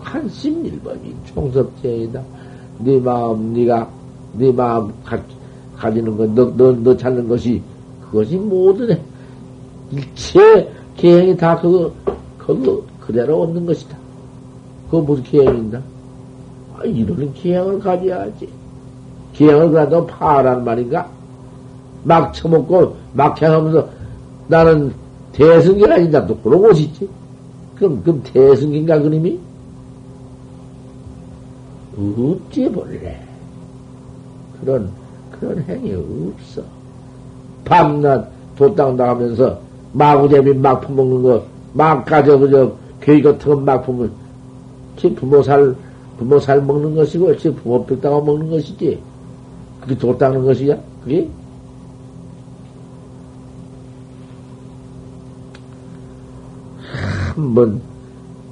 한심 0.00 0.64
일번이 0.64 1.14
총섭제이다. 1.26 2.22
네 2.78 3.00
마음, 3.00 3.52
네가 3.52 3.90
네 4.34 4.52
마음 4.52 4.92
가, 5.04 5.20
가지는 5.76 6.16
것, 6.16 6.30
너, 6.30 6.52
너, 6.56 6.72
너 6.72 6.96
찾는 6.96 7.28
것이 7.28 7.60
그것이 8.02 8.36
모든 8.36 8.98
일체 9.90 10.70
계행이 10.96 11.36
다 11.36 11.58
그거 11.60 11.92
그거 12.38 12.82
그대로 13.00 13.42
얻는 13.42 13.66
것이다. 13.66 13.96
그거 14.86 15.02
무슨 15.02 15.24
계행인가? 15.24 15.82
아, 16.76 16.84
이런 16.84 17.32
계행을 17.34 17.80
가져야지. 17.80 18.48
계행을 19.32 19.72
가도 19.72 20.06
파란 20.06 20.64
말인가? 20.64 21.15
막 22.06 22.32
처먹고 22.32 22.96
막 23.14 23.40
행하면서 23.42 23.88
나는 24.46 24.92
대승기가 25.32 25.94
아니다. 25.94 26.24
또 26.26 26.36
그런 26.38 26.62
곳이 26.62 26.84
있지. 26.84 27.08
그럼, 27.74 28.00
그럼 28.02 28.22
대승기인가, 28.22 29.00
그림이? 29.00 29.38
없지, 31.98 32.70
본래. 32.70 33.20
그런, 34.60 34.88
그런 35.32 35.62
행위 35.64 35.94
없어. 35.94 36.62
밤낮 37.64 38.28
도땅 38.56 38.96
나가면서 38.96 39.58
마구잡이 39.92 40.54
막 40.54 40.80
퍼먹는 40.80 41.22
거, 41.22 41.44
막 41.72 42.04
가져, 42.04 42.38
그저, 42.38 42.72
괴이 43.00 43.20
같은 43.20 43.38
거막 43.52 43.84
퍼먹는, 43.84 44.12
지 44.96 45.12
부모 45.14 45.42
살, 45.42 45.74
부모 46.18 46.38
살 46.38 46.62
먹는 46.62 46.94
것이고, 46.94 47.36
지 47.36 47.52
부모 47.52 47.84
뼈다가 47.84 48.20
먹는 48.20 48.50
것이지. 48.50 48.98
그게 49.80 49.98
도 49.98 50.16
닦는 50.16 50.44
것이야? 50.44 50.78
그게? 51.02 51.28
한번 57.36 57.80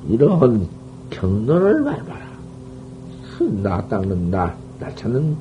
이런 0.09 0.69
경론을 1.11 1.85
밟아라. 1.85 2.25
그 3.39 3.45
나 3.63 3.83
닦는 3.89 4.31
나, 4.31 4.55
나 4.79 4.95
찾는 4.95 5.37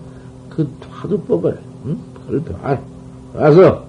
그 0.50 0.68
화두법을, 0.90 1.60
응? 1.86 1.98
그걸 2.16 2.44
배워라. 2.44 2.82
와서, 3.36 3.84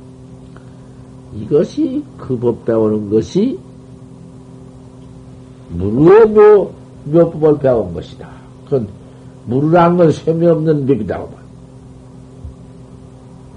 이것이 1.34 2.02
그 2.18 2.36
법 2.38 2.64
배우는 2.64 3.11
것이 3.11 3.59
무르의 5.70 6.26
묘, 6.28 6.70
묘법을 7.05 7.59
배운 7.59 7.94
것이다. 7.94 8.28
그건 8.64 8.88
무르란 9.46 9.96
건 9.96 10.11
셈이 10.12 10.46
없는 10.46 10.86
법이다고 10.86 11.30
말. 11.30 11.44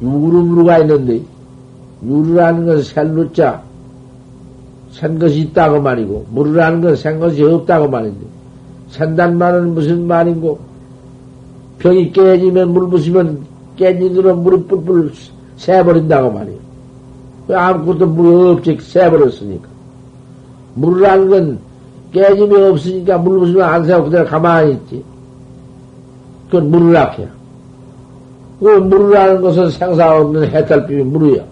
유르무르가 0.02 0.80
있는데, 0.80 1.24
유르라는 2.04 2.66
건 2.66 2.84
셀루자, 2.84 3.64
산 4.98 5.20
것이 5.20 5.42
있다고 5.42 5.80
말이고, 5.82 6.26
물이라는 6.32 6.82
건 6.82 6.96
산 6.96 7.20
것이 7.20 7.44
없다고 7.44 7.88
말인데, 7.88 8.26
산단 8.90 9.38
말은 9.38 9.76
무슨 9.76 10.08
말인고, 10.08 10.60
병이 11.78 12.12
깨지면 12.12 12.74
물 12.74 12.90
부시면 12.90 13.46
깨지도록 13.76 14.42
물이 14.42 14.64
뿔뿔 14.64 15.12
새버린다고 15.58 16.32
말이에요. 16.32 16.60
아무것도 17.54 18.08
물이 18.08 18.52
없지, 18.58 18.78
새버렸으니까. 18.82 19.68
물이라는 20.74 21.30
건 21.30 21.60
깨짐이 22.12 22.56
없으니까 22.56 23.18
물 23.20 23.40
부시면 23.40 23.62
안 23.62 23.86
새고 23.86 24.06
그대로 24.06 24.26
가만히 24.26 24.74
있지. 24.74 25.04
그건 26.48 26.72
물을 26.72 26.98
악해요. 26.98 27.28
그 28.60 28.66
물이라는 28.66 29.42
것은 29.42 29.70
생사 29.70 30.18
없는 30.18 30.50
해탈비이 30.50 31.04
물이야. 31.04 31.44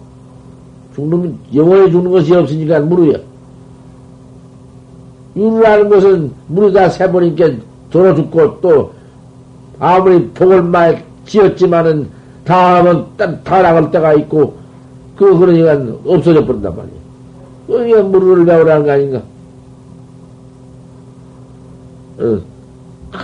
죽는, 0.96 1.38
영원히 1.54 1.92
죽는 1.92 2.10
것이 2.10 2.34
없으니까 2.34 2.80
물이야. 2.80 3.18
윤라는 5.36 5.88
것은 5.88 6.32
물이 6.48 6.72
다 6.72 6.88
새버리니까 6.88 7.50
돌아 7.90 8.14
죽고 8.14 8.60
또 8.60 8.92
아무리 9.78 10.26
복을 10.28 10.62
많이 10.62 10.98
지었지만은 11.26 12.08
다음은 12.44 13.04
타락할 13.44 13.90
때가 13.90 14.14
있고 14.14 14.56
그 15.16 15.38
그러니까 15.38 15.98
없어져 16.06 16.44
버린단 16.44 16.76
말이야. 16.76 16.94
그러니까 17.66 18.02
물을 18.02 18.44
배우라는 18.44 18.86
거 18.86 18.92
아닌가? 18.92 19.22
어, 22.18 22.40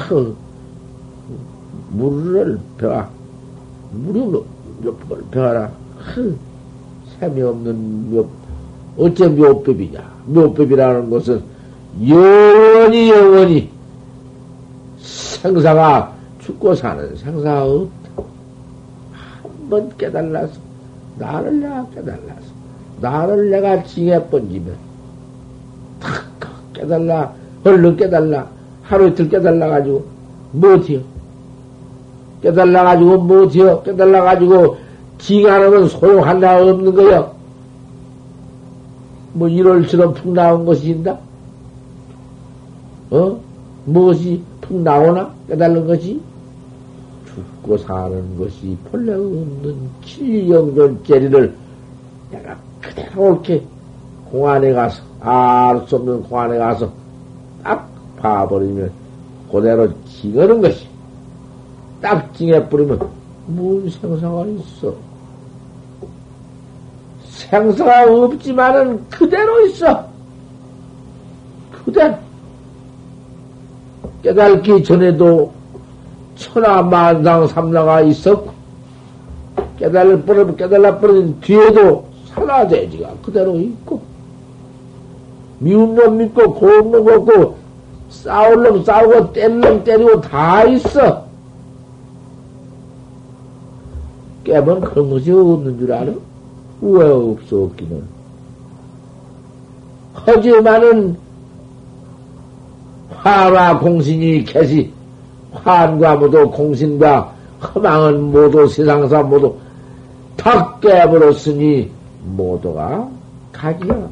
그 0.09 0.37
물을 1.91 2.59
배워. 2.77 3.07
몇 4.83 5.09
번을 5.09 5.25
배워라. 5.31 5.71
그 6.15 6.37
셈이 7.21 7.41
없는 7.41 8.13
몇, 8.13 8.27
어째 8.99 9.29
묘법이냐? 9.29 10.01
묘법이라는 10.27 11.11
것은 11.11 11.52
영원히 12.01 13.11
영원히. 13.11 13.71
생사가 14.99 16.13
죽고 16.41 16.75
사는 16.75 17.17
생사가 17.17 17.65
없다. 17.65 18.23
한번 19.43 19.91
깨달라서 19.99 20.53
나를 21.19 21.61
내가 21.61 21.87
깨달라서 21.95 22.53
나를 23.01 23.51
내가 23.51 23.83
징해 23.83 24.25
번지면 24.29 24.75
탁 26.01 26.25
깨달라 26.73 27.33
얼른 27.65 27.97
깨달라 27.97 28.47
하루 28.83 29.09
이틀 29.09 29.29
깨달라 29.29 29.69
가지고 29.69 30.05
못해요. 30.53 31.01
깨달라 32.43 32.85
가지고 32.85 33.19
못해요. 33.19 33.83
깨달라 33.83 34.23
가지고 34.23 34.77
징하는 35.19 35.89
소용하나 35.89 36.63
없는 36.63 36.95
거요. 36.95 37.35
뭐 39.35 39.49
1월처럼 39.49 40.15
푹 40.15 40.33
나온 40.33 40.65
것이 40.67 40.91
있다 40.91 41.19
어? 43.13 43.39
무엇이 43.85 44.43
푹 44.63 44.81
나오나? 44.81 45.31
깨달는 45.47 45.87
것이? 45.87 46.19
죽고 47.27 47.77
사는 47.79 48.39
것이 48.39 48.77
본래 48.91 49.13
없는 49.13 49.91
칠영존 50.05 51.05
재리를 51.05 51.55
내가 52.31 52.57
그대로 52.81 53.23
옳게 53.23 53.63
공안에 54.31 54.73
가서, 54.73 55.03
알 55.21 55.87
수 55.87 55.97
없는 55.97 56.23
공안에 56.23 56.57
가서 56.57 56.91
딱 57.63 57.87
봐버리면 58.17 58.91
그대로 59.51 59.89
징하는 60.07 60.63
것이. 60.63 60.87
딱 62.01 62.35
징해버리면 62.35 62.99
무슨 63.47 63.91
생사가 63.91 64.47
있어. 64.47 64.95
생사가 67.29 68.11
없지만은 68.11 69.07
그대로 69.11 69.67
있어. 69.67 70.09
그대로. 71.85 72.22
깨달기 74.23 74.85
전에도 74.85 75.53
천하 76.37 76.83
만상 76.83 77.47
삼나가 77.47 78.01
있었고, 78.03 78.53
깨달을 79.79 80.23
버려, 80.23 80.55
깨달라 80.55 80.99
버린 80.99 81.39
뒤에도 81.41 82.05
살아돼지가 82.29 83.11
그대로 83.25 83.57
있고, 83.57 84.01
미운 85.59 85.95
놈 85.95 86.17
믿고, 86.19 86.55
고운 86.55 86.91
놈 86.93 87.05
먹고, 87.05 87.57
싸울 88.11 88.63
놈 88.63 88.85
싸우고, 88.85 89.33
때릴 89.33 89.61
놈 89.61 89.85
때리고 89.85 90.21
다 90.21 90.65
있어. 90.65 91.25
깨면 94.45 94.81
그런 94.81 95.11
것이 95.11 95.31
없는 95.31 95.79
줄 95.79 95.93
알아? 95.93 96.13
왜 96.81 97.05
없어, 97.11 97.65
없기는. 97.65 98.03
하지만은, 100.15 101.17
화와 103.23 103.79
공신이 103.79 104.45
계시, 104.45 104.93
환과 105.53 106.17
모두 106.17 106.51
공신과 106.51 107.33
허망은 107.63 108.33
모두 108.33 108.67
세상사 108.67 109.23
모두 109.23 109.57
다 110.37 110.77
깨버렸으니 110.81 111.89
모두가 112.25 113.09
각이야. 113.53 114.09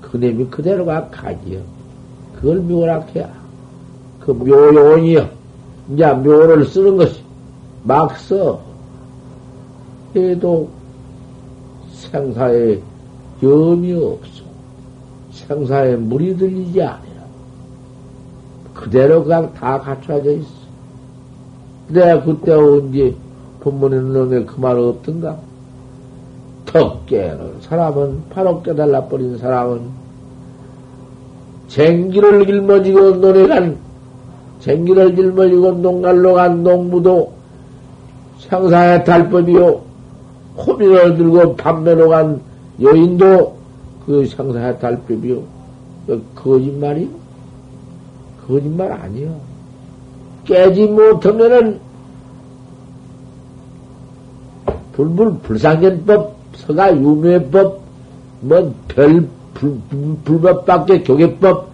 그놈이 0.00 0.46
그대로가 0.46 1.08
각이야. 1.08 1.58
그걸 2.36 2.58
묘락해야. 2.60 3.28
그 4.20 4.30
묘요원이여. 4.30 5.28
이제 5.92 6.06
묘를 6.12 6.64
쓰는 6.66 6.96
것이 6.96 7.20
막 7.82 8.16
써. 8.16 8.60
해도 10.14 10.68
생사에 11.92 12.78
염이 13.42 13.92
없어. 13.94 14.44
생사에 15.32 15.96
물이 15.96 16.36
들리지 16.36 16.80
않아요. 16.80 17.03
그대로 18.74 19.22
그냥 19.24 19.52
다 19.54 19.78
갖춰져 19.80 20.32
있어. 20.32 20.48
내가 21.88 22.22
그때 22.22 22.52
언제 22.52 23.14
본문에 23.60 23.96
놈에 24.00 24.44
그 24.44 24.60
말 24.60 24.76
없던가? 24.76 25.38
턱 26.66 27.06
깨는 27.06 27.60
사람은, 27.60 28.22
바로 28.30 28.62
깨달라 28.62 29.04
버린 29.04 29.38
사람은, 29.38 29.80
쟁기를 31.68 32.46
짊어지고 32.46 33.10
논에 33.16 33.46
간, 33.46 33.76
쟁기를 34.60 35.14
짊어지고 35.14 35.72
농갈로 35.74 36.34
간 36.34 36.62
농부도 36.62 37.32
생사의 38.40 39.04
달법이요, 39.04 39.80
호미를 40.56 41.16
들고 41.16 41.56
밤매로 41.56 42.08
간 42.08 42.40
여인도 42.80 43.56
그 44.06 44.26
생사의 44.26 44.78
달법이요. 44.80 45.40
그 46.06 46.22
거짓말이? 46.34 47.08
거짓말 48.46 48.92
아니요. 48.92 49.40
깨지 50.44 50.86
못하면은 50.86 51.80
불불 54.92 55.38
불상견법, 55.38 56.34
서가 56.56 56.96
유묘법, 56.96 57.80
뭐 58.42 58.74
별 58.88 59.26
불법밖에 60.24 61.02
교계법 61.02 61.68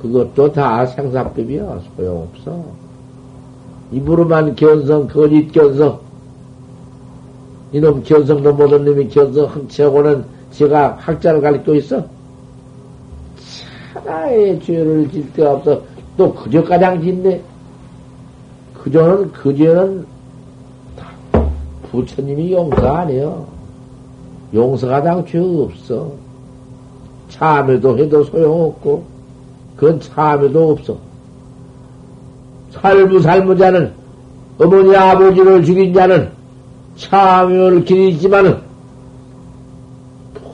그것도 0.00 0.52
다 0.52 0.86
생사법이야 0.86 1.80
소용없어. 1.96 2.64
입으로만 3.92 4.54
견성 4.54 5.08
거짓 5.08 5.50
견성 5.52 6.00
이놈 7.72 8.02
견성도 8.02 8.52
못한 8.54 8.84
놈이 8.84 9.08
견성 9.08 9.46
흠치하고는 9.46 10.24
제가 10.52 10.96
학자를 11.00 11.40
가르치고 11.40 11.74
있어. 11.76 12.04
차라의 14.04 14.60
죄를 14.60 15.10
질 15.10 15.32
데가 15.32 15.54
없어. 15.54 15.82
또 16.16 16.32
그저 16.34 16.62
가장 16.64 17.00
짓네. 17.00 17.42
그저는, 18.74 19.32
그저는 19.32 20.06
부처님이 21.90 22.52
용서 22.52 22.86
안 22.94 23.10
해요. 23.10 23.46
용서가 24.54 25.02
당최 25.02 25.38
없어. 25.38 26.12
참여도 27.28 27.98
해도 27.98 28.24
소용없고, 28.24 29.04
그건 29.76 30.00
참여도 30.00 30.70
없어. 30.72 30.96
살부 32.70 33.20
살무자는 33.20 33.92
어머니 34.58 34.94
아버지를 34.96 35.64
죽인 35.64 35.94
자는 35.94 36.30
참여를 36.96 37.84
기리지만은 37.84 38.58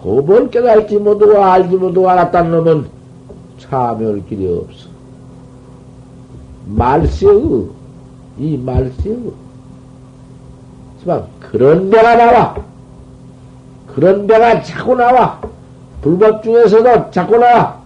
법을 0.02 0.50
깨달지 0.50 0.98
못하고 0.98 1.42
알지 1.42 1.76
못하고 1.76 2.10
알았다는 2.10 2.50
놈은 2.50 2.84
참여를 3.68 4.24
길이 4.28 4.46
없어. 4.46 4.88
말세의, 6.66 7.68
이 8.38 8.56
말세의. 8.56 9.32
하지만 10.96 11.24
그런 11.40 11.90
배가 11.90 12.16
나와. 12.16 12.56
그런 13.94 14.26
배가 14.26 14.62
자꾸 14.62 14.94
나와. 14.94 15.40
불법 16.00 16.42
중에서도 16.42 17.10
자꾸 17.10 17.36
나와. 17.38 17.78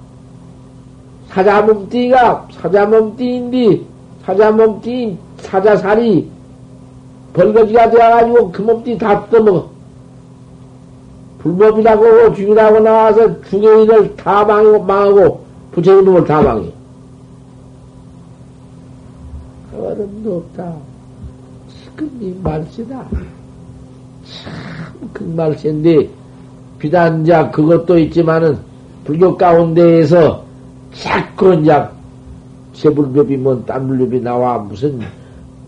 사자 1.29 1.61
몸띠가, 1.63 2.49
사자 2.53 2.87
몸띠인데, 2.87 3.83
사자 4.25 4.51
몸띠인 4.51 5.19
사자살이 5.39 6.31
벌거지가 7.33 7.91
되어가지고 7.91 8.53
그 8.53 8.63
몸띠 8.63 8.99
다 8.99 9.25
떠먹어. 9.29 9.69
불법이라고 11.39 12.35
죽이라고 12.35 12.81
나와서 12.81 13.41
중개인을 13.43 14.17
다 14.17 14.45
망하고, 14.45 14.83
망하고 14.83 15.48
부처님 15.73 16.05
놈을 16.05 16.25
다 16.25 16.43
망해. 16.43 16.73
어른도 19.77 20.39
없다. 20.39 20.75
지금 21.69 22.11
이 22.21 22.35
말씨다. 22.43 23.07
참큰 24.25 25.37
말씨인데, 25.37 26.09
비단자 26.79 27.51
그것도 27.51 27.99
있지만은, 27.99 28.59
불교 29.05 29.37
가운데에서 29.37 30.45
자꾸 30.95 31.55
이제, 31.55 31.83
세불법이 32.75 33.37
뭔 33.37 33.65
딴불법이 33.65 34.21
나와, 34.21 34.59
무슨, 34.59 35.01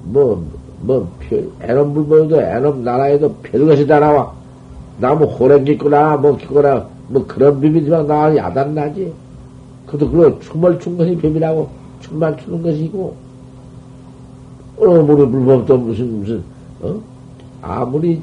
뭐, 0.05 0.45
뭐, 0.81 1.11
별, 1.21 1.49
애놈 1.63 1.95
불법도 1.95 2.41
애놈 2.41 2.85
나라에도 2.85 3.35
별것이 3.43 3.87
다 3.87 3.99
나와. 4.01 4.33
나무 4.99 5.25
호랭 5.25 5.65
기거나, 5.65 6.17
뭐, 6.17 6.37
기거나, 6.37 6.87
뭐, 7.09 7.25
그런 7.27 7.55
법이지만 7.55 8.07
나 8.07 8.35
야단나지. 8.37 9.13
그것도 9.91 10.11
그거 10.11 10.39
춤을 10.39 10.79
춘 10.79 10.97
것이 10.97 11.17
법이라고, 11.17 11.69
춤만 12.01 12.39
추는 12.39 12.63
것이고, 12.63 13.17
어무리 14.79 15.29
불법도 15.29 15.77
무슨, 15.79 16.21
무슨, 16.21 16.43
어? 16.81 17.01
아무리, 17.61 18.23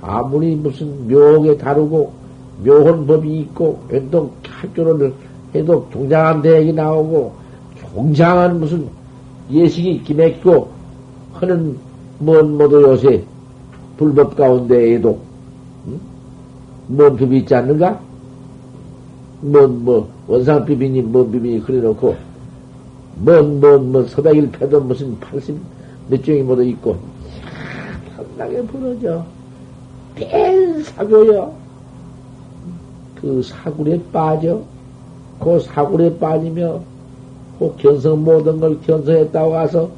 아무리 0.00 0.54
무슨 0.54 1.08
묘하게 1.08 1.58
다루고, 1.58 2.12
묘한 2.64 3.04
법이 3.04 3.40
있고, 3.40 3.80
웬도 3.88 4.30
학교를 4.46 5.12
해도 5.54 5.88
종장한 5.92 6.40
대학이 6.40 6.72
나오고, 6.72 7.32
종장한 7.80 8.60
무슨 8.60 8.86
예식이 9.50 10.04
기맥고, 10.04 10.68
하는, 11.32 11.76
뭔, 12.20 12.56
모두 12.56 12.80
요새, 12.80 13.24
불법 13.96 14.36
가운데에도, 14.36 15.18
응? 15.88 16.00
뭔 16.86 17.16
법이 17.16 17.38
있지 17.38 17.52
않는가? 17.56 17.98
뭔, 19.40 19.84
뭐, 19.84 20.08
원상 20.32 20.64
비비니, 20.64 21.02
뭔 21.02 21.30
비비니, 21.30 21.60
그래놓고, 21.60 22.16
뭔, 23.16 23.60
뭔, 23.60 23.92
뭐, 23.92 24.02
서백일 24.06 24.50
패도 24.50 24.80
무슨 24.80 25.20
80, 25.20 25.54
몇 26.08 26.24
종이 26.24 26.40
모두 26.40 26.64
있고, 26.64 26.96
상당히 28.16 28.66
부러져. 28.66 29.22
뺀 30.14 30.82
사교요. 30.84 31.52
그 33.20 33.42
사굴에 33.42 34.00
빠져. 34.10 34.62
그 35.38 35.60
사굴에 35.60 36.16
빠지며, 36.18 36.80
그 37.58 37.74
견성 37.76 38.24
모든 38.24 38.58
걸 38.58 38.80
견성했다고 38.80 39.50
와서, 39.50 39.90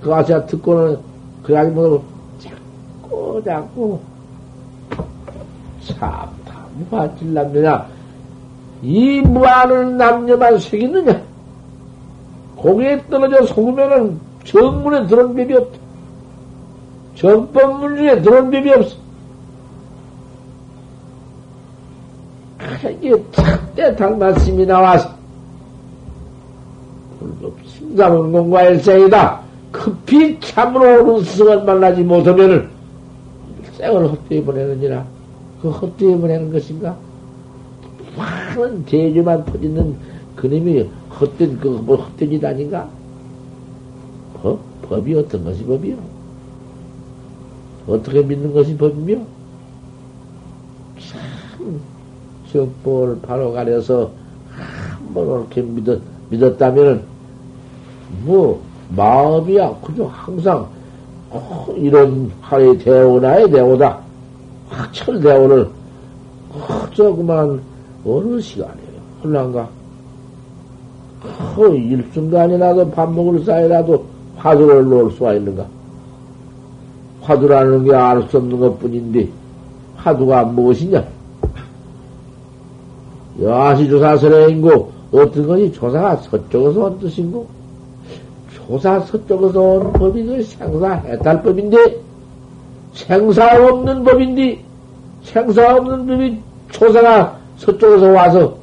그 0.00 0.08
가서 0.08 0.46
듣고는, 0.46 0.98
그래가지고, 1.42 2.04
자꾸, 2.38 3.42
자꾸, 3.44 3.98
참, 5.82 6.30
다 6.44 7.10
남녀냐. 7.20 7.99
이 8.82 9.20
무한을 9.20 9.96
남녀만 9.96 10.58
새기느냐? 10.58 11.22
고개에 12.56 13.02
떨어져 13.08 13.46
속으면은 13.46 14.18
정문에 14.44 15.06
들은 15.06 15.34
법이 15.34 15.54
없다. 15.54 15.78
정법문 17.16 17.96
중에 17.96 18.22
들은 18.22 18.50
법이 18.50 18.70
없어. 18.72 18.96
이게 23.00 23.22
탁대 23.32 23.96
달마심이 23.96 24.66
나와서 24.66 25.10
불법 27.18 27.54
심사문 27.66 28.32
공과 28.32 28.62
일생이다. 28.64 29.40
급히 29.72 30.38
참으로 30.40 31.02
오는 31.02 31.24
스승을 31.24 31.64
만나지 31.64 32.02
못하면은 32.02 32.68
생을 33.76 34.10
헛되이 34.10 34.42
보내느니라. 34.42 35.04
그 35.62 35.70
헛되이 35.70 36.16
보내는 36.16 36.52
것인가? 36.52 36.96
많은 38.20 38.84
제주만 38.86 39.44
퍼지는 39.46 39.96
그놈이 40.36 40.88
헛된, 41.18 41.58
그, 41.58 41.68
뭐, 41.68 41.96
헛된 41.96 42.30
짓 42.30 42.44
아닌가? 42.44 42.88
법? 44.34 44.60
법이 44.82 45.14
어떤 45.14 45.44
것이 45.44 45.64
법이요? 45.64 45.96
어떻게 47.86 48.22
믿는 48.22 48.52
것이 48.52 48.76
법이며? 48.76 49.22
참, 50.98 51.80
정법을 52.52 53.20
바로 53.22 53.52
가려서 53.52 54.10
한번 54.50 55.26
이렇게 55.26 55.62
믿었, 55.62 56.00
믿었다면은, 56.30 57.02
뭐, 58.24 58.62
마음이야. 58.90 59.76
그저 59.82 60.04
항상, 60.04 60.68
어, 61.30 61.66
이런 61.76 62.30
하의 62.40 62.78
대오나의 62.78 63.50
대오다. 63.50 64.00
확철 64.68 65.20
대오를, 65.20 65.68
어, 66.50 66.86
저그만, 66.94 67.60
어느 68.04 68.40
시간이에요? 68.40 69.00
홀란가? 69.22 69.68
어, 71.56 71.66
일순간이라도 71.66 72.90
밥 72.90 73.12
먹을 73.12 73.44
사이라도 73.44 74.04
화두를 74.36 74.84
놓을 74.88 75.10
수가 75.12 75.34
있는가? 75.34 75.66
화두라는 77.20 77.84
게 77.84 77.94
알 77.94 78.22
수 78.28 78.38
없는 78.38 78.58
것 78.58 78.78
뿐인데, 78.78 79.28
화두가 79.96 80.44
무엇이냐? 80.44 81.04
여하시조사설의 83.40 84.52
인고, 84.52 84.90
어떤 85.12 85.46
것이 85.46 85.72
조사가 85.72 86.16
서쪽에서 86.16 86.84
온 86.86 86.98
뜻인고, 86.98 87.46
조사 88.54 89.00
서쪽에서 89.00 89.60
온 89.60 89.92
법이 89.92 90.24
그 90.24 90.42
생사 90.42 90.94
해탈법인데, 90.94 92.00
생사 92.94 93.68
없는 93.68 94.04
법인데, 94.04 94.64
생사 95.22 95.76
없는 95.76 96.06
법이 96.06 96.38
조사가 96.70 97.39
서쪽에서 97.60 98.10
와서, 98.12 98.56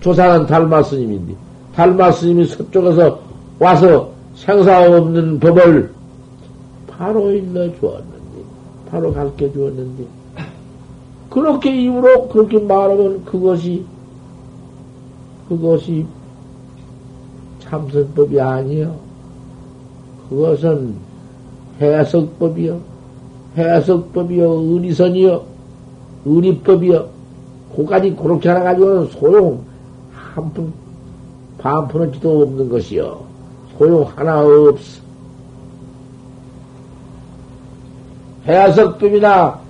조사는 0.00 0.46
달마 0.46 0.82
스님인데, 0.82 1.34
달마 1.74 2.10
스님이 2.10 2.46
서쪽에서 2.46 3.20
와서 3.58 4.10
생사 4.34 4.86
없는 4.86 5.38
법을 5.38 5.92
바로 6.88 7.30
일러 7.32 7.70
주었는데, 7.78 8.42
바로 8.90 9.12
가르쳐 9.12 9.52
주었는데, 9.52 10.04
그렇게 11.28 11.82
입으로 11.82 12.28
그렇게 12.28 12.58
말하면 12.58 13.24
그것이, 13.26 13.84
그것이 15.48 16.06
참선법이 17.60 18.40
아니요. 18.40 18.96
그것은 20.30 20.94
해석법이요. 21.80 22.80
해석법이요. 23.56 24.50
의리선이요. 24.50 25.42
의리법이요. 26.24 27.19
고까지 27.74 28.14
그렇게 28.16 28.48
하나 28.48 28.62
가지고는 28.64 29.06
소용 29.08 29.64
한 30.12 30.52
푼, 30.52 30.72
반 31.58 31.86
푼어지도 31.88 32.42
없는 32.42 32.68
것이요. 32.68 33.20
소용 33.78 34.06
하나 34.14 34.40
없어. 34.40 35.00
해석법이나 38.46 39.60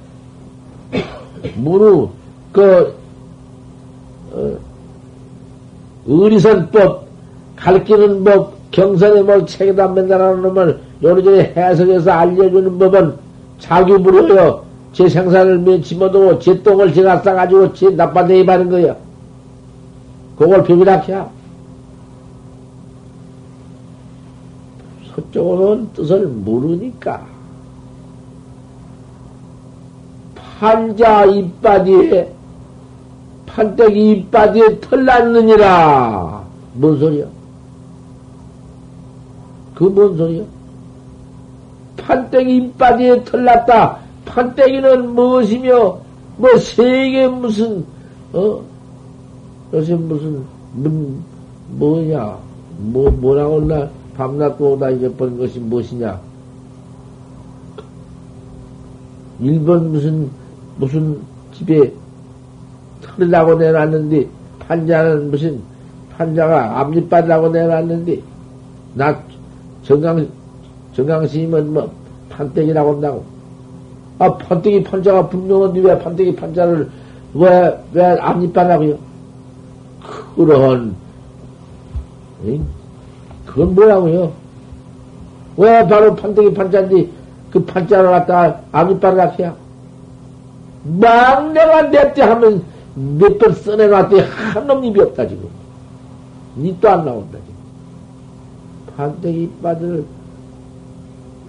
무루 1.57 2.09
그 2.53 2.95
어, 4.33 4.57
의리선법 6.07 7.07
가르치는 7.57 8.25
법 8.25 8.55
경선에 8.71 9.23
뭐 9.23 9.45
책에다 9.45 9.89
맨날하는 9.89 10.43
놈을 10.43 10.81
요리저리 11.03 11.41
해석해서 11.57 12.11
알려주는 12.11 12.79
법은 12.79 13.15
자기 13.59 13.93
부려요. 13.99 14.70
제 14.93 15.09
생산을 15.09 15.83
집어두고 15.83 16.39
제 16.41 16.63
똥을 16.63 16.93
제가 16.93 17.21
싸가지고 17.23 17.73
제 17.75 17.91
나빠내이 17.91 18.45
바는 18.45 18.71
거야. 18.71 18.97
그걸 20.37 20.65
비비락해. 20.65 21.23
서쪽으로는 25.15 25.93
뜻을 25.93 26.27
모르니까. 26.27 27.27
판자 30.59 31.25
이빠디에, 31.27 32.33
판때기 33.47 34.11
이빠디에 34.13 34.81
털 34.81 35.05
났느니라. 35.05 36.45
뭔 36.75 36.99
소리야? 36.99 37.25
그 39.75 39.89
뭔 39.89 40.17
소리야? 40.17 40.45
판때기 41.97 42.57
이빠디에 42.57 43.25
털 43.25 43.45
났다. 43.45 43.99
판때기는 44.31 45.15
무엇이며, 45.15 45.99
뭐, 46.37 46.57
세계 46.57 47.27
무슨, 47.27 47.85
어? 48.33 48.63
요새 49.73 49.95
무슨, 49.95 50.45
문, 50.75 51.23
뭐냐, 51.71 52.39
뭐, 52.79 53.11
뭐라고 53.11 53.61
나, 53.63 53.89
밤낮 54.17 54.57
보다 54.57 54.91
잊어버린 54.91 55.37
것이 55.37 55.59
무엇이냐? 55.59 56.21
일본 59.41 59.91
무슨, 59.93 60.31
무슨 60.77 61.19
집에 61.53 61.93
털이라고 63.03 63.57
내놨는데, 63.57 64.29
판자는 64.61 65.31
무슨, 65.31 65.61
판자가 66.17 66.81
앞니빨이라고 66.81 67.49
내놨는데, 67.49 68.23
나, 68.95 69.21
정강, 69.83 70.27
정강스님은 70.95 71.73
뭐, 71.73 71.91
판때기라고 72.29 72.95
한다고. 72.95 73.40
아, 74.21 74.37
판때기 74.37 74.83
판자가 74.85 75.29
분명한데 75.31 75.81
왜 75.81 75.99
판때기 75.99 76.37
판자를, 76.37 76.91
왜, 77.33 77.85
왜 77.95 78.05
앞니빨이라고요? 78.21 78.99
그런, 80.37 80.95
그건 83.47 83.75
뭐라고요? 83.75 84.33
왜 85.57 85.87
바로 85.89 86.15
판때기 86.15 86.53
판자인데 86.53 87.09
그 87.51 87.65
판자를 87.65 88.11
갖다가 88.11 88.61
앞니빨을 88.73 89.17
갖게야? 89.17 89.55
막 90.85 91.53
내가 91.53 91.83
내때 91.83 92.23
하면 92.23 92.63
몇 92.95 93.39
번 93.39 93.55
써내놨더니 93.55 94.21
한 94.23 94.67
놈 94.67 94.85
입이 94.85 95.01
없다 95.01 95.27
지금. 95.29 95.49
니도 96.59 96.89
안 96.91 97.05
나온다 97.07 97.39
지금. 97.39 97.55
판때기 98.97 99.51
빠들 99.63 100.05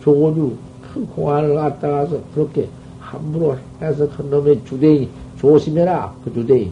조주 0.03 0.55
큰 0.93 1.05
공안을 1.07 1.55
갖다가서 1.55 2.19
그렇게 2.33 2.69
함부로 2.99 3.57
해서 3.81 4.07
큰 4.09 4.29
놈의 4.29 4.63
주대인 4.65 5.09
조심해라 5.39 6.13
그 6.23 6.33
주대인 6.33 6.71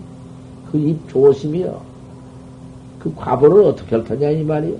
그입 0.71 1.09
조심이여 1.09 1.81
그 2.99 3.13
과보를 3.15 3.63
어떻게 3.63 3.95
할 3.95 4.03
테냐 4.03 4.29
이 4.29 4.43
말이요. 4.43 4.75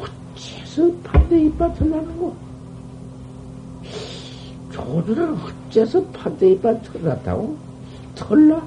어째서 0.00 0.92
판대 1.02 1.40
이빨 1.40 1.74
털나는 1.74 2.18
거? 2.20 2.34
조주는 4.70 5.36
어째서 5.68 6.04
판대 6.06 6.50
이빨 6.50 6.80
털났다고? 6.82 7.56
털나? 8.14 8.62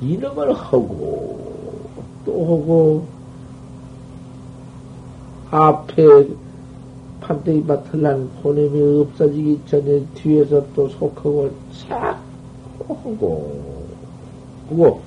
이놈을 0.00 0.52
하고 0.52 1.38
또 2.24 2.32
하고 2.42 3.06
앞에 5.52 6.28
판대 7.20 7.54
이빨 7.54 7.84
털난 7.84 8.28
보냄이 8.42 9.02
없어지기 9.02 9.60
전에 9.66 10.02
뒤에서 10.14 10.64
또 10.74 10.88
속하고 10.88 11.50
싹 11.70 12.18
하고 12.88 13.84
하고 14.70 15.00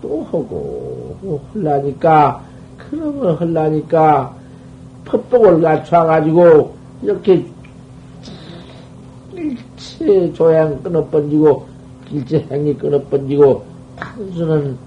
또 0.00 0.22
하고 0.22 1.16
뭐 1.20 1.44
흘라니까 1.52 2.40
그러면 2.78 3.34
흘라니까 3.34 4.32
폿복을 5.04 5.60
갖춰가지고 5.60 6.72
이렇게 7.02 7.44
일체 9.32 10.32
조양 10.32 10.80
끊어 10.84 11.04
번지고 11.08 11.66
일체 12.12 12.46
행이 12.48 12.78
끊어 12.78 13.02
번지고 13.02 13.64
단순한 13.96 14.78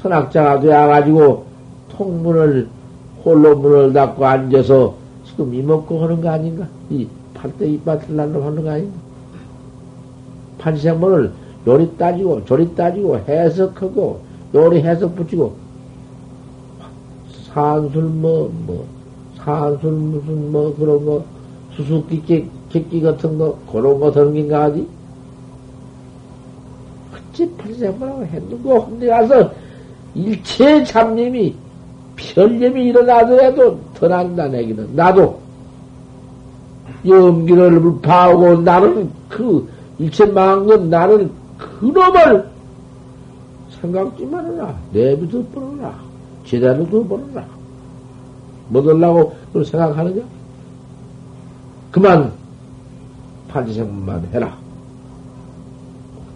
선악자가 0.00 0.60
되어가지고 0.60 1.44
통문을 1.90 2.79
홀로 3.24 3.56
문을 3.56 3.92
닫고 3.92 4.24
앉아서 4.24 4.94
지금 5.24 5.54
이먹고 5.54 6.02
하는 6.02 6.20
거 6.20 6.30
아닌가? 6.30 6.66
이 6.90 7.06
팔대 7.34 7.66
이빨 7.66 8.00
날로 8.08 8.42
하는 8.42 8.62
거 8.62 8.70
아닌가? 8.70 8.96
판생문을 10.58 11.32
요리 11.66 11.90
따지고, 11.96 12.44
조리 12.44 12.74
따지고, 12.74 13.18
해석하고, 13.18 14.20
요리 14.54 14.80
해석 14.82 15.14
붙이고, 15.14 15.54
산술 17.52 18.02
뭐, 18.04 18.50
뭐, 18.66 18.86
산술 19.36 19.92
무슨 19.92 20.52
뭐 20.52 20.74
그런 20.76 21.04
거, 21.04 21.24
수수께끼, 21.76 22.48
객기 22.70 23.00
같은 23.02 23.36
거, 23.36 23.58
그런 23.70 24.00
거 24.00 24.10
던긴가 24.10 24.64
하지? 24.64 24.86
어찌 27.12 27.50
팔생부라고 27.56 28.24
했는고, 28.24 28.80
혼데 28.80 29.08
가서 29.08 29.52
일체 30.14 30.82
잡념이, 30.84 31.54
편념이 32.20 32.84
일어나더라도 32.86 33.80
더 33.94 34.08
난다, 34.08 34.46
내기는. 34.48 34.94
나도. 34.94 35.40
염기를 37.06 38.00
봐오고 38.02 38.60
나는 38.60 39.10
그 39.28 39.66
일체 39.98 40.26
망한 40.26 40.66
건 40.66 40.90
나는 40.90 41.30
그놈을 41.56 42.46
생각지 43.80 44.26
말아라. 44.26 44.74
내비도 44.92 45.42
버려라. 45.46 45.98
제대로도 46.44 47.06
버려라. 47.06 47.46
못 48.68 48.86
올라고 48.86 49.34
그걸 49.46 49.64
생각하느냐? 49.64 50.22
그만 51.90 52.32
판지생문만 53.48 54.28
해라. 54.32 54.56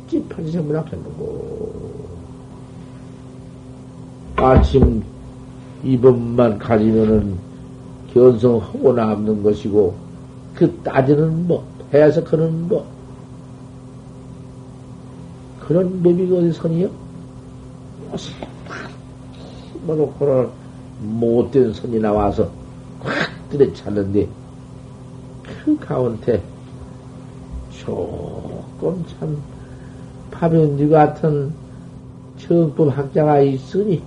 어찌 0.06 0.22
판지생문 0.28 0.76
하겠는고. 0.76 1.84
아침 4.36 5.02
이번만 5.84 6.58
가지면은 6.58 7.36
견성하고 8.12 8.92
남는 8.92 9.42
것이고, 9.42 9.94
그 10.54 10.72
따지는 10.82 11.46
법, 11.46 11.64
해서 11.92 12.22
그런 12.24 12.68
법. 12.68 12.86
그런 15.60 16.02
법이 16.02 16.22
어디 16.34 16.52
선이요? 16.52 16.88
뭐놓고는 19.82 20.48
못된 21.02 21.72
선이 21.72 21.98
나와서 21.98 22.50
확 23.00 23.30
들이찼는데, 23.50 24.28
그 25.64 25.76
가운데 25.78 26.42
조금 27.70 29.04
참 29.18 29.36
파변지 30.30 30.88
같은 30.88 31.52
정법 32.38 32.96
학자가 32.96 33.40
있으니, 33.40 34.02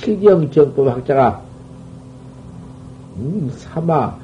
필경 0.00 0.50
정법 0.50 0.88
학자가, 0.88 1.42
음, 3.18 3.52
사마, 3.56 4.16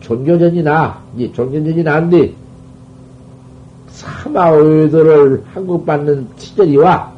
종교전이 0.00 0.62
나, 0.62 1.00
이제 1.16 1.32
종교전이 1.32 1.82
난데, 1.82 2.34
사마 3.88 4.50
의도를 4.50 5.42
한국받는 5.54 6.28
시절이와 6.36 7.12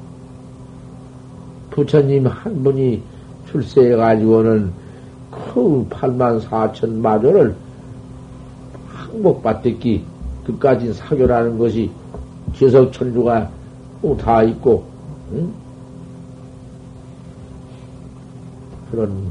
부처님 1.70 2.26
한 2.26 2.62
분이 2.62 3.02
출세해 3.50 3.96
가지고는 3.96 4.70
그 5.30 5.86
8만 5.90 6.40
4천 6.42 7.00
마조를 7.00 7.54
항복받댔기 8.88 10.04
그까지 10.44 10.92
사교라는 10.94 11.58
것이 11.58 11.90
지석천주가 12.56 13.50
다 14.20 14.42
있고, 14.44 14.84
응? 15.32 15.52
그런 18.90 19.30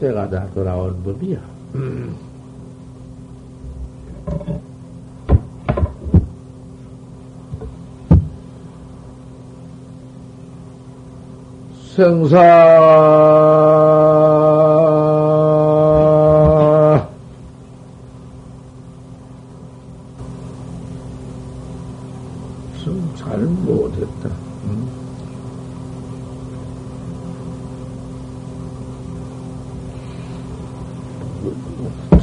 때가 0.00 0.28
다 0.30 0.46
돌아온 0.54 1.02
법이야. 1.02 1.38
음. 1.74 2.16
생사 11.96 12.40
잘 23.30 23.38
못했다. 23.38 24.28
응? 24.64 24.88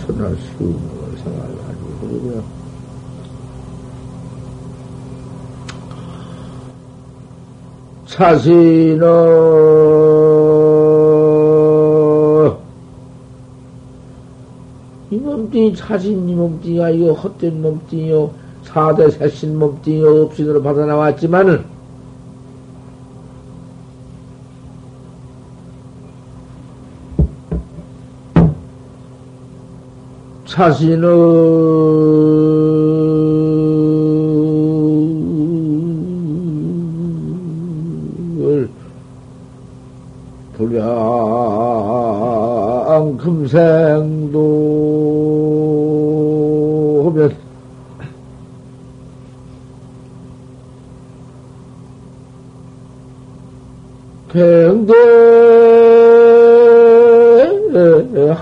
천할 0.06 0.36
수을 0.36 0.76
생활하고 1.18 2.00
그러고요. 2.02 2.44
자신은 8.18 8.98
이 15.12 15.16
몸뚱이 15.18 15.76
자신 15.76 16.28
이 16.28 16.34
몸뚱이가 16.34 16.90
이거 16.90 17.14
헛된 17.14 17.62
몸뚱이요. 17.62 18.32
사대 18.64 19.12
새신 19.12 19.60
몸뚱이요 19.60 20.24
없이으로 20.24 20.64
받아 20.64 20.88
나왔지만은 20.88 21.64
자신을 30.48 31.06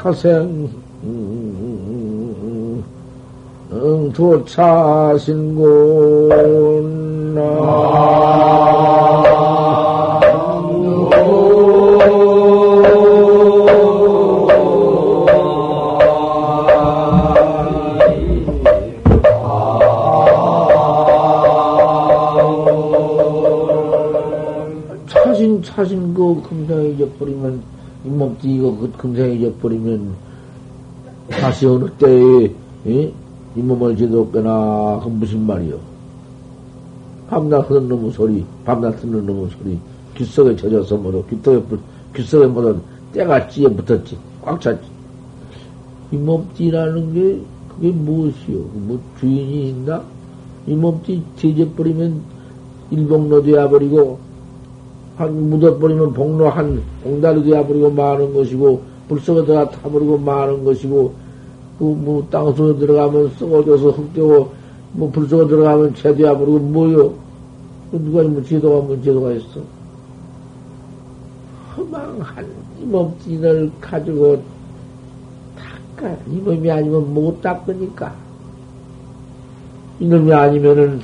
팽대 0.06 0.30
하생 0.30 0.70
응, 1.04 2.84
차신, 25.08 25.64
차신 25.64 26.14
그 26.14 26.42
금상에 26.48 26.90
잊어버리면, 26.90 27.56
잇 27.56 27.75
몸띠 28.08 28.56
이거 28.56 28.76
그 28.76 28.92
금상에 28.98 29.34
잊어버리면, 29.34 30.14
다시 31.30 31.66
어느 31.66 31.90
때에, 31.98 32.52
예? 32.88 33.14
이 33.56 33.60
몸을 33.60 33.96
지도거나, 33.96 35.02
그 35.04 35.10
무슨 35.10 35.46
말이요? 35.46 35.80
밤낮 37.28 37.60
흐른 37.70 37.88
놈의 37.88 38.12
소리, 38.12 38.46
밤낮 38.64 39.00
듣는 39.02 39.26
놈의 39.26 39.50
소리, 39.50 39.80
귓속에 40.16 40.56
젖어서 40.56 40.98
뭐로, 40.98 41.26
귓속에, 41.26 41.64
귓속에 42.16 42.46
뭐로 42.48 42.78
때가 43.14 43.48
찌에 43.48 43.68
붙었지. 43.68 44.18
꽉 44.44 44.62
찼지. 44.62 44.86
이 46.12 46.18
몸띠라는 46.18 47.14
게, 47.14 47.42
그게 47.70 47.92
무엇이요? 47.92 48.58
뭐 48.58 49.00
주인이 49.20 49.70
있나? 49.70 50.04
이 50.68 50.74
몸띠 50.74 51.24
뒤져버리면 51.38 52.22
일봉로 52.92 53.42
되어버리고, 53.42 54.20
한 55.18 55.50
묻어버리면 55.50 56.14
복로 56.14 56.50
한 56.50 56.82
봉다리 57.04 57.44
되어버리고 57.44 57.92
마는 57.92 58.34
것이고, 58.34 58.82
불속에 59.08 59.46
들어가 59.46 59.70
타버리고 59.70 60.18
마는 60.18 60.64
것이고, 60.66 61.14
그, 61.80 61.84
뭐, 61.84 62.26
땅속에 62.30 62.80
들어가면 62.80 63.32
썩어져서 63.38 63.92
흙되고, 63.92 64.52
뭐, 64.94 65.12
불속에 65.12 65.48
들어가면 65.48 65.96
재되어버리고, 65.96 66.60
뭐요? 66.60 67.14
그 67.92 67.98
누가 67.98 68.24
뭐, 68.24 68.44
제도가 68.44 68.88
뭐, 68.88 69.02
제도가 69.02 69.32
있어? 69.34 69.62
허망한 71.78 72.46
이 72.82 72.86
몸뚱이를 72.86 73.72
가지고 73.82 74.42
닦아. 75.96 76.16
이 76.28 76.36
몸이 76.38 76.70
아니면 76.72 77.14
못 77.14 77.42
닦으니까. 77.42 78.14
이놈이 80.00 80.34
아니면은, 80.34 81.00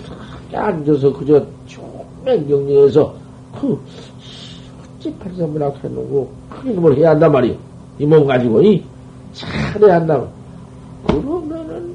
앉아서 0.53 1.13
그저 1.13 1.45
총맹경리에서, 1.65 3.20
그, 3.61 3.79
어찌 4.97 5.13
팔삼문학 5.19 5.83
해놓고, 5.83 6.31
큰 6.49 6.75
놈을 6.75 6.97
해야 6.97 7.11
한단 7.11 7.31
말이요. 7.31 7.55
이몸 7.99 8.25
가지고, 8.25 8.61
이, 8.63 8.83
잘해야 9.33 9.97
한다고. 9.97 10.27
그러면은, 11.07 11.93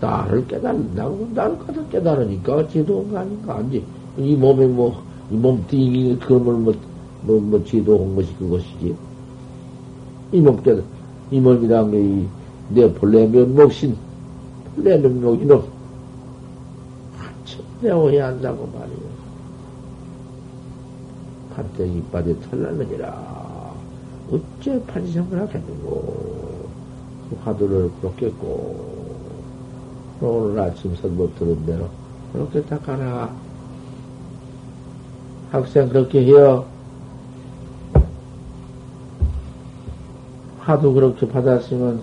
나를 0.00 0.46
깨달는다고, 0.46 1.28
나를 1.34 1.58
가서 1.60 1.82
깨달으니까, 1.88 2.56
거 2.56 3.18
아닌가, 3.18 3.54
아니지. 3.54 3.82
이 4.18 4.36
몸에 4.36 4.66
뭐, 4.66 5.02
이 5.30 5.34
몸뚱이, 5.34 6.18
그런 6.18 6.44
걸 6.44 6.54
뭐, 6.56 6.74
뭐, 7.22 7.40
뭐, 7.40 7.64
제도한 7.64 8.14
것이 8.14 8.34
그것이지. 8.36 8.94
이몸 10.32 10.62
깨달, 10.62 10.84
이 11.30 11.40
몸이란 11.40 11.90
게, 11.90 12.00
이, 12.02 12.26
내 12.68 12.92
본래 12.92 13.26
면목신, 13.26 13.96
본래 14.74 14.98
면목 14.98 15.40
이놈, 15.40 15.64
내어야 17.80 18.26
한다고 18.26 18.68
말이요. 18.74 19.17
판때기 21.58 21.98
이빠에 21.98 22.34
털날느니라. 22.50 23.72
어째 24.30 24.80
판지생을 24.86 25.40
하겠는고. 25.40 26.68
그 27.30 27.36
화두를 27.44 27.90
그렇게 28.00 28.30
꼭, 28.30 29.18
오늘 30.20 30.60
아침 30.60 30.94
선법 30.96 31.36
들은 31.38 31.66
대로 31.66 31.88
그렇게 32.32 32.62
닦아라. 32.62 33.34
학생 35.50 35.88
그렇게 35.88 36.24
해요. 36.24 36.64
하도 40.60 40.92
그렇게 40.92 41.26
받았으면 41.26 42.00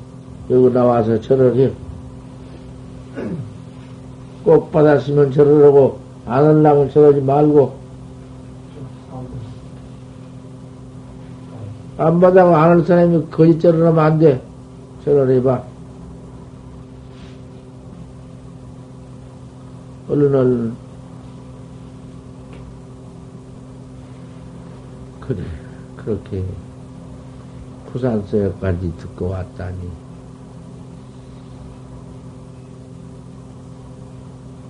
여기 0.49 0.73
나와서 0.73 1.21
절을 1.21 1.55
해. 1.57 1.71
꼭 4.43 4.71
받았으면 4.71 5.31
절을 5.31 5.65
하고 5.65 5.99
안 6.25 6.43
하려면 6.43 6.89
절하지 6.89 7.21
말고 7.21 7.84
안 11.97 12.19
받아고 12.19 12.53
안 12.55 12.69
할 12.77 12.85
사람이 12.85 13.27
거짓 13.31 13.59
절을 13.59 13.85
하면 13.87 13.99
안 13.99 14.19
돼. 14.19 14.41
절을 15.05 15.37
해봐. 15.37 15.63
얼른 20.09 20.35
얼른 20.35 20.75
그래 25.21 25.43
그렇게 25.97 26.45
부산서에까지 27.91 28.93
듣고 28.97 29.29
왔다니 29.29 29.89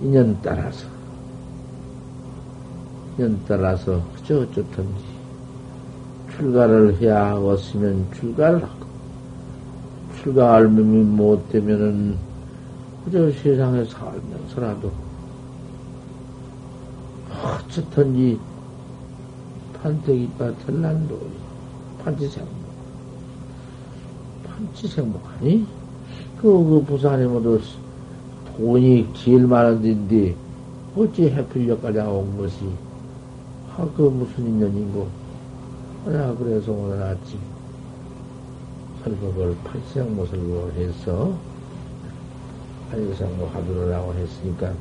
인연 0.00 0.38
따라서 0.42 0.86
인연 3.18 3.38
따라서 3.46 4.00
그저 4.14 4.40
어쩌든지 4.40 5.15
출가를 6.36 7.00
해야 7.00 7.34
왔으면 7.34 8.06
출가를 8.14 8.62
하고 8.62 8.86
출가할 10.16 10.64
놈이 10.64 11.04
못 11.04 11.48
되면은 11.50 12.16
그저 13.04 13.30
세상에 13.32 13.84
살면서라도 13.84 14.92
어쨌든지 17.30 18.38
판때기빠 19.74 20.52
털난도 20.66 21.18
판치생목 22.02 22.54
판치생목 24.44 25.22
아니? 25.38 25.66
그, 26.36 26.48
그 26.48 26.84
부산에 26.86 27.26
모두 27.26 27.60
돈이 28.56 29.08
제일 29.14 29.46
많은 29.46 29.80
데인데 29.80 30.34
어찌 30.96 31.30
해필역까지 31.30 31.98
온 32.00 32.36
것이? 32.36 32.56
아, 33.76 33.86
그 33.96 34.02
무슨 34.02 34.46
인연인고 34.46 35.25
아, 36.06 36.34
그래서 36.38 36.70
오늘 36.72 37.02
아침 37.02 37.38
설법을 39.02 39.56
팔생모설로 39.64 40.72
해서 40.76 41.36
팔생모 42.90 43.46
하도를 43.46 43.92
하고 43.94 44.14
했으니까 44.14 44.72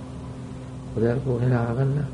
그래 0.94 1.16
고 1.26 1.42
해나가겠나? 1.42 2.08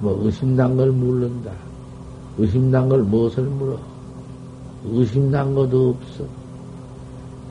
뭐 0.00 0.18
의심난 0.22 0.76
걸 0.76 0.92
물른다. 0.92 1.50
의심난 2.36 2.88
걸 2.88 3.02
무엇을 3.02 3.44
물어? 3.44 3.78
의심난 4.84 5.54
것도 5.54 5.90
없어. 5.90 6.24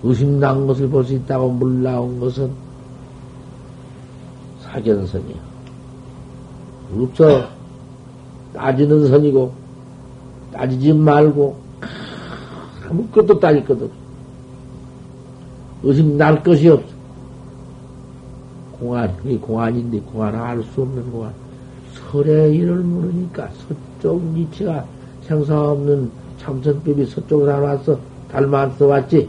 의심난 0.03 0.67
것을 0.67 0.87
볼 0.89 1.03
수 1.05 1.13
있다고 1.13 1.49
물나온 1.49 2.19
것은 2.19 2.51
사견선이야. 4.61 5.35
없어. 6.91 7.52
따지는 8.53 9.07
선이고, 9.07 9.51
따지지 10.53 10.93
말고, 10.93 11.55
아무것도 12.89 13.39
따질 13.39 13.65
것 13.65 13.73
없어. 13.81 13.93
의심 15.83 16.17
날 16.17 16.41
것이 16.43 16.69
없어. 16.69 16.93
공안, 18.79 19.13
이 19.25 19.37
공안인데, 19.37 19.99
공안 20.01 20.35
알 20.35 20.63
수 20.63 20.81
없는 20.81 21.11
공안. 21.11 21.33
설의 22.11 22.55
일을 22.55 22.75
물으니까 22.75 23.49
서쪽 23.99 24.23
니치가 24.23 24.85
생사 25.23 25.59
없는 25.71 26.11
참선법이 26.37 27.05
서쪽으로 27.05 27.51
나와서 27.51 27.97
닮아서 28.31 28.85
왔지. 28.87 29.27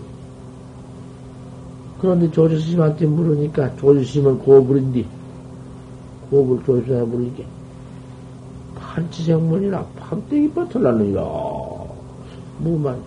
그런데 2.00 2.30
조주스님한테 2.30 3.06
물으니까 3.06 3.76
조주스님은 3.76 4.38
고불인데 4.40 5.06
고불 6.30 6.58
조주스님한테 6.64 7.10
물으니까 7.10 7.44
판치생문이나 8.94 9.84
판때기 9.98 10.52
버틀라느니라 10.52 11.20
뭐만 12.58 13.02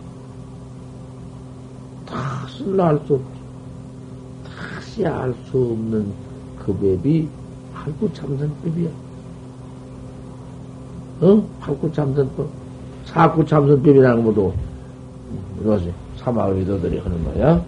다시 2.05 2.63
알수 2.77 3.13
없지. 3.15 3.37
다시 4.45 5.05
알 5.05 5.33
수 5.45 5.57
없는 5.57 6.11
그 6.59 6.73
법이 6.73 7.29
할구 7.73 8.13
참선법이야. 8.13 8.89
어? 11.21 11.47
팔구 11.61 11.91
참선법, 11.93 12.49
사구 13.05 13.45
참선법이라는 13.45 14.25
것도 14.25 14.53
이것이 15.61 15.91
사마의 16.17 16.65
도들이 16.65 16.99
하는 16.99 17.23
거야. 17.23 17.63